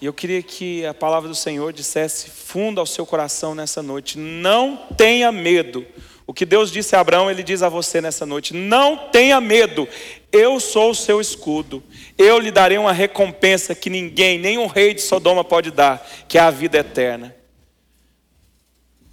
e 0.00 0.06
eu 0.06 0.12
queria 0.14 0.42
que 0.42 0.84
a 0.86 0.94
palavra 0.94 1.28
do 1.28 1.34
Senhor 1.34 1.72
dissesse 1.72 2.30
fundo 2.30 2.80
ao 2.80 2.86
seu 2.86 3.04
coração 3.04 3.54
nessa 3.54 3.82
noite: 3.82 4.16
não 4.16 4.76
tenha 4.96 5.30
medo. 5.30 5.84
O 6.26 6.32
que 6.32 6.46
Deus 6.46 6.70
disse 6.70 6.96
a 6.96 7.00
Abraão, 7.00 7.30
Ele 7.30 7.42
diz 7.42 7.62
a 7.62 7.68
você 7.68 8.00
nessa 8.00 8.24
noite: 8.24 8.54
não 8.54 9.10
tenha 9.10 9.40
medo, 9.40 9.86
eu 10.32 10.58
sou 10.58 10.92
o 10.92 10.94
seu 10.94 11.20
escudo, 11.20 11.82
eu 12.16 12.38
lhe 12.38 12.50
darei 12.50 12.78
uma 12.78 12.92
recompensa 12.92 13.74
que 13.74 13.90
ninguém, 13.90 14.38
nem 14.38 14.56
um 14.56 14.66
rei 14.66 14.94
de 14.94 15.02
Sodoma 15.02 15.44
pode 15.44 15.70
dar, 15.70 16.08
que 16.26 16.38
é 16.38 16.40
a 16.40 16.50
vida 16.50 16.78
eterna. 16.78 17.36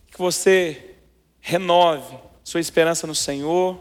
Que 0.09 0.17
você 0.17 0.95
renove 1.41 2.15
sua 2.43 2.61
esperança 2.61 3.05
no 3.05 3.15
Senhor, 3.15 3.77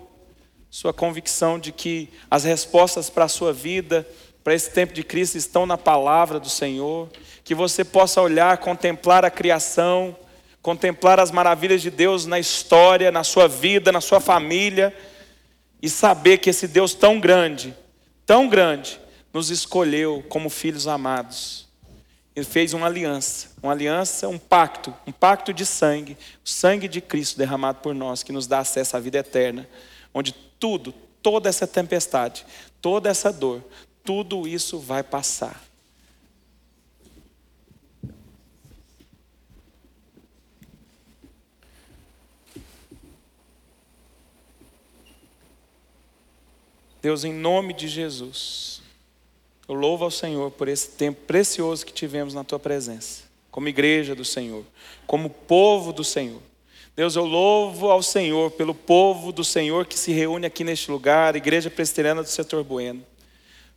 sua 0.69 0.92
convicção 0.92 1.59
de 1.59 1.71
que 1.71 2.09
as 2.29 2.42
respostas 2.42 3.09
para 3.09 3.27
a 3.27 3.29
sua 3.29 3.53
vida 3.53 4.07
para 4.47 4.55
esse 4.55 4.71
tempo 4.71 4.95
de 4.95 5.03
crise 5.03 5.39
estão 5.39 5.67
na 5.67 5.77
palavra 5.77 6.39
do 6.39 6.49
Senhor, 6.49 7.09
que 7.43 7.53
você 7.53 7.85
possa 7.85 8.23
olhar, 8.23 8.59
contemplar 8.59 9.25
a 9.25 9.31
criação, 9.31 10.17
contemplar 10.63 11.19
as 11.19 11.33
maravilhas 11.33 11.83
de 11.83 11.91
Deus 11.91 12.27
na 12.27 12.39
história, 12.39 13.11
na 13.11 13.25
sua 13.25 13.49
vida, 13.49 13.91
na 13.91 14.01
sua 14.01 14.21
família, 14.21 14.97
e 15.83 15.89
saber 15.89 16.39
que 16.39 16.49
esse 16.49 16.69
Deus 16.69 16.95
tão 16.95 17.19
grande, 17.19 17.75
tão 18.25 18.49
grande, 18.49 19.01
nos 19.33 19.51
escolheu 19.51 20.25
como 20.29 20.49
filhos 20.49 20.87
amados. 20.87 21.66
Ele 22.37 22.47
fez 22.47 22.73
uma 22.73 22.87
aliança, 22.87 23.49
uma 23.61 23.73
aliança, 23.73 24.29
um 24.29 24.39
pacto, 24.39 24.95
um 25.09 25.11
pacto 25.11 25.53
de 25.53 25.66
sangue, 25.66 26.16
o 26.45 26.49
sangue 26.49 26.87
de 26.87 27.01
Cristo 27.01 27.37
derramado 27.37 27.81
por 27.81 27.93
nós, 27.93 28.23
que 28.23 28.31
nos 28.31 28.47
dá 28.47 28.61
acesso 28.61 28.97
à 28.97 29.01
vida 29.01 29.18
eterna, 29.18 29.68
onde 30.14 30.31
tudo, 30.33 30.95
toda 31.20 31.49
essa 31.49 31.66
tempestade, 31.66 32.47
toda 32.81 33.11
essa 33.11 33.33
dor, 33.33 33.61
tudo 34.07 34.47
isso 34.47 34.79
vai 34.79 35.03
passar. 35.03 35.63
Deus, 47.03 47.25
em 47.25 47.33
nome 47.33 47.73
de 47.73 47.87
Jesus, 47.89 48.81
eu 49.69 49.75
louvo 49.75 50.05
ao 50.05 50.11
Senhor 50.11 50.51
por 50.51 50.67
esse 50.67 50.91
tempo 50.91 51.21
precioso 51.27 51.85
que 51.85 51.93
tivemos 51.93 52.35
na 52.35 52.43
tua 52.43 52.59
presença, 52.59 53.25
como 53.51 53.69
igreja 53.69 54.15
do 54.15 54.25
Senhor, 54.25 54.65
como 55.07 55.31
povo 55.31 55.93
do 55.93 56.03
Senhor. 56.03 56.43
Deus, 56.97 57.15
eu 57.15 57.25
louvo 57.25 57.91
ao 57.91 58.03
Senhor 58.03 58.51
pelo 58.53 58.75
povo 58.75 59.31
do 59.31 59.45
Senhor 59.45 59.87
que 59.87 59.99
se 59.99 60.13
reúne 60.13 60.47
aqui 60.47 60.65
neste 60.65 60.91
lugar, 60.91 61.37
Igreja 61.37 61.71
Presbiteriana 61.71 62.23
do 62.23 62.29
Setor 62.29 62.65
Bueno. 62.65 63.05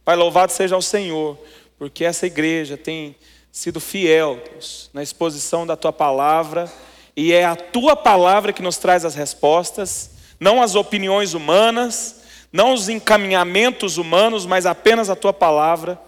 Pai, 0.10 0.16
louvado 0.16 0.52
seja 0.52 0.76
o 0.76 0.82
Senhor, 0.82 1.38
porque 1.78 2.04
essa 2.04 2.26
igreja 2.26 2.76
tem 2.76 3.16
sido 3.52 3.80
fiel, 3.80 4.42
Deus, 4.52 4.90
na 4.92 5.04
exposição 5.04 5.68
da 5.68 5.78
tua 5.78 5.94
palavra, 5.94 6.68
e 7.16 7.32
é 7.32 7.46
a 7.46 7.56
tua 7.56 7.96
palavra 7.96 8.52
que 8.52 8.64
nos 8.64 8.78
traz 8.78 9.06
as 9.06 9.14
respostas, 9.14 10.10
não 10.40 10.64
as 10.64 10.74
opiniões 10.74 11.36
humanas, 11.36 12.24
não 12.52 12.74
os 12.74 12.90
encaminhamentos 12.90 14.00
humanos, 14.00 14.48
mas 14.48 14.66
apenas 14.66 15.12
a 15.12 15.16
tua 15.16 15.32
palavra. 15.32 16.02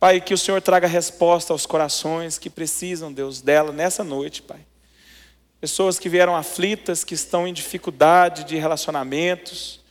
Pai, 0.00 0.20
que 0.20 0.34
o 0.34 0.38
Senhor 0.38 0.60
traga 0.60 0.88
resposta 0.88 1.52
aos 1.52 1.64
corações 1.64 2.38
que 2.38 2.50
precisam, 2.50 3.12
Deus, 3.12 3.40
dela 3.40 3.70
nessa 3.70 4.02
noite, 4.02 4.42
Pai. 4.42 4.66
Pessoas 5.60 5.96
que 5.96 6.08
vieram 6.08 6.34
aflitas, 6.34 7.04
que 7.04 7.14
estão 7.14 7.46
em 7.46 7.52
dificuldade 7.52 8.42
de 8.42 8.56
relacionamentos, 8.56 9.83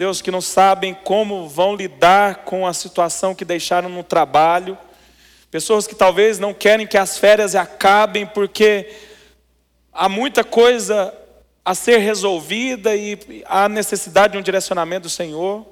Deus, 0.00 0.22
que 0.22 0.30
não 0.30 0.40
sabem 0.40 0.94
como 0.94 1.46
vão 1.46 1.76
lidar 1.76 2.36
com 2.36 2.66
a 2.66 2.72
situação 2.72 3.34
que 3.34 3.44
deixaram 3.44 3.90
no 3.90 4.02
trabalho, 4.02 4.78
pessoas 5.50 5.86
que 5.86 5.94
talvez 5.94 6.38
não 6.38 6.54
querem 6.54 6.86
que 6.86 6.96
as 6.96 7.18
férias 7.18 7.54
acabem 7.54 8.24
porque 8.24 8.90
há 9.92 10.08
muita 10.08 10.42
coisa 10.42 11.14
a 11.62 11.74
ser 11.74 11.98
resolvida 11.98 12.96
e 12.96 13.44
há 13.44 13.68
necessidade 13.68 14.32
de 14.32 14.38
um 14.38 14.42
direcionamento 14.42 15.02
do 15.02 15.10
Senhor. 15.10 15.66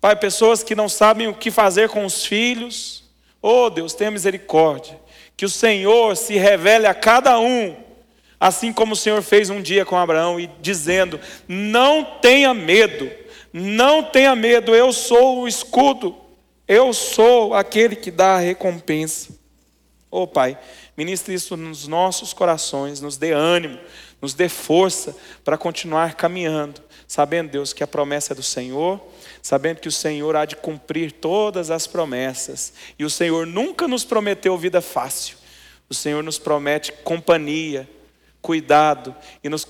Pai, 0.00 0.14
pessoas 0.14 0.62
que 0.62 0.76
não 0.76 0.88
sabem 0.88 1.26
o 1.26 1.34
que 1.34 1.50
fazer 1.50 1.88
com 1.88 2.04
os 2.04 2.24
filhos. 2.24 3.02
Oh, 3.42 3.68
Deus, 3.68 3.92
tenha 3.92 4.12
misericórdia. 4.12 5.00
Que 5.36 5.44
o 5.44 5.50
Senhor 5.50 6.16
se 6.16 6.36
revele 6.36 6.86
a 6.86 6.94
cada 6.94 7.40
um, 7.40 7.74
assim 8.38 8.72
como 8.72 8.92
o 8.92 8.96
Senhor 8.96 9.20
fez 9.20 9.50
um 9.50 9.60
dia 9.60 9.84
com 9.84 9.96
Abraão, 9.96 10.38
e 10.38 10.48
dizendo: 10.60 11.18
Não 11.48 12.04
tenha 12.20 12.54
medo, 12.54 13.10
não 13.58 14.02
tenha 14.02 14.34
medo, 14.34 14.74
eu 14.74 14.92
sou 14.92 15.40
o 15.40 15.48
escudo, 15.48 16.16
eu 16.66 16.92
sou 16.92 17.54
aquele 17.54 17.96
que 17.96 18.10
dá 18.10 18.36
a 18.36 18.40
recompensa. 18.40 19.36
Oh, 20.10 20.26
Pai, 20.26 20.58
ministre 20.96 21.34
isso 21.34 21.56
nos 21.56 21.86
nossos 21.86 22.32
corações, 22.32 23.00
nos 23.00 23.16
dê 23.16 23.32
ânimo, 23.32 23.78
nos 24.20 24.34
dê 24.34 24.48
força 24.48 25.16
para 25.44 25.58
continuar 25.58 26.14
caminhando, 26.14 26.80
sabendo, 27.06 27.50
Deus, 27.50 27.72
que 27.72 27.82
a 27.82 27.86
promessa 27.86 28.32
é 28.32 28.36
do 28.36 28.42
Senhor, 28.42 29.00
sabendo 29.42 29.80
que 29.80 29.88
o 29.88 29.92
Senhor 29.92 30.34
há 30.36 30.44
de 30.44 30.56
cumprir 30.56 31.12
todas 31.12 31.70
as 31.70 31.86
promessas, 31.86 32.72
e 32.98 33.04
o 33.04 33.10
Senhor 33.10 33.46
nunca 33.46 33.86
nos 33.86 34.04
prometeu 34.04 34.56
vida 34.56 34.80
fácil, 34.80 35.36
o 35.88 35.94
Senhor 35.94 36.22
nos 36.22 36.38
promete 36.38 36.92
companhia, 36.92 37.88
cuidado, 38.40 39.14
e 39.42 39.48
nos, 39.48 39.66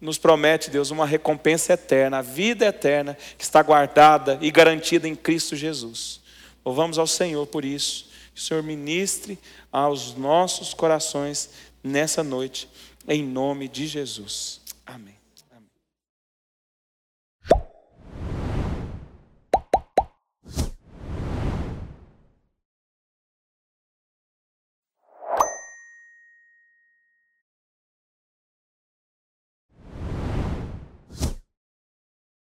nos 0.00 0.18
promete, 0.18 0.70
Deus, 0.70 0.90
uma 0.90 1.06
recompensa 1.06 1.72
eterna, 1.72 2.18
a 2.18 2.22
vida 2.22 2.66
eterna 2.66 3.16
que 3.36 3.44
está 3.44 3.62
guardada 3.62 4.38
e 4.40 4.50
garantida 4.50 5.08
em 5.08 5.14
Cristo 5.14 5.56
Jesus. 5.56 6.20
Louvamos 6.64 6.98
ao 6.98 7.06
Senhor 7.06 7.46
por 7.46 7.64
isso, 7.64 8.08
que 8.34 8.40
o 8.40 8.42
Senhor 8.42 8.62
ministre 8.62 9.38
aos 9.70 10.14
nossos 10.14 10.74
corações 10.74 11.50
nessa 11.82 12.22
noite 12.22 12.68
em 13.08 13.22
nome 13.22 13.68
de 13.68 13.86
Jesus. 13.86 14.60
Amém. 14.84 15.15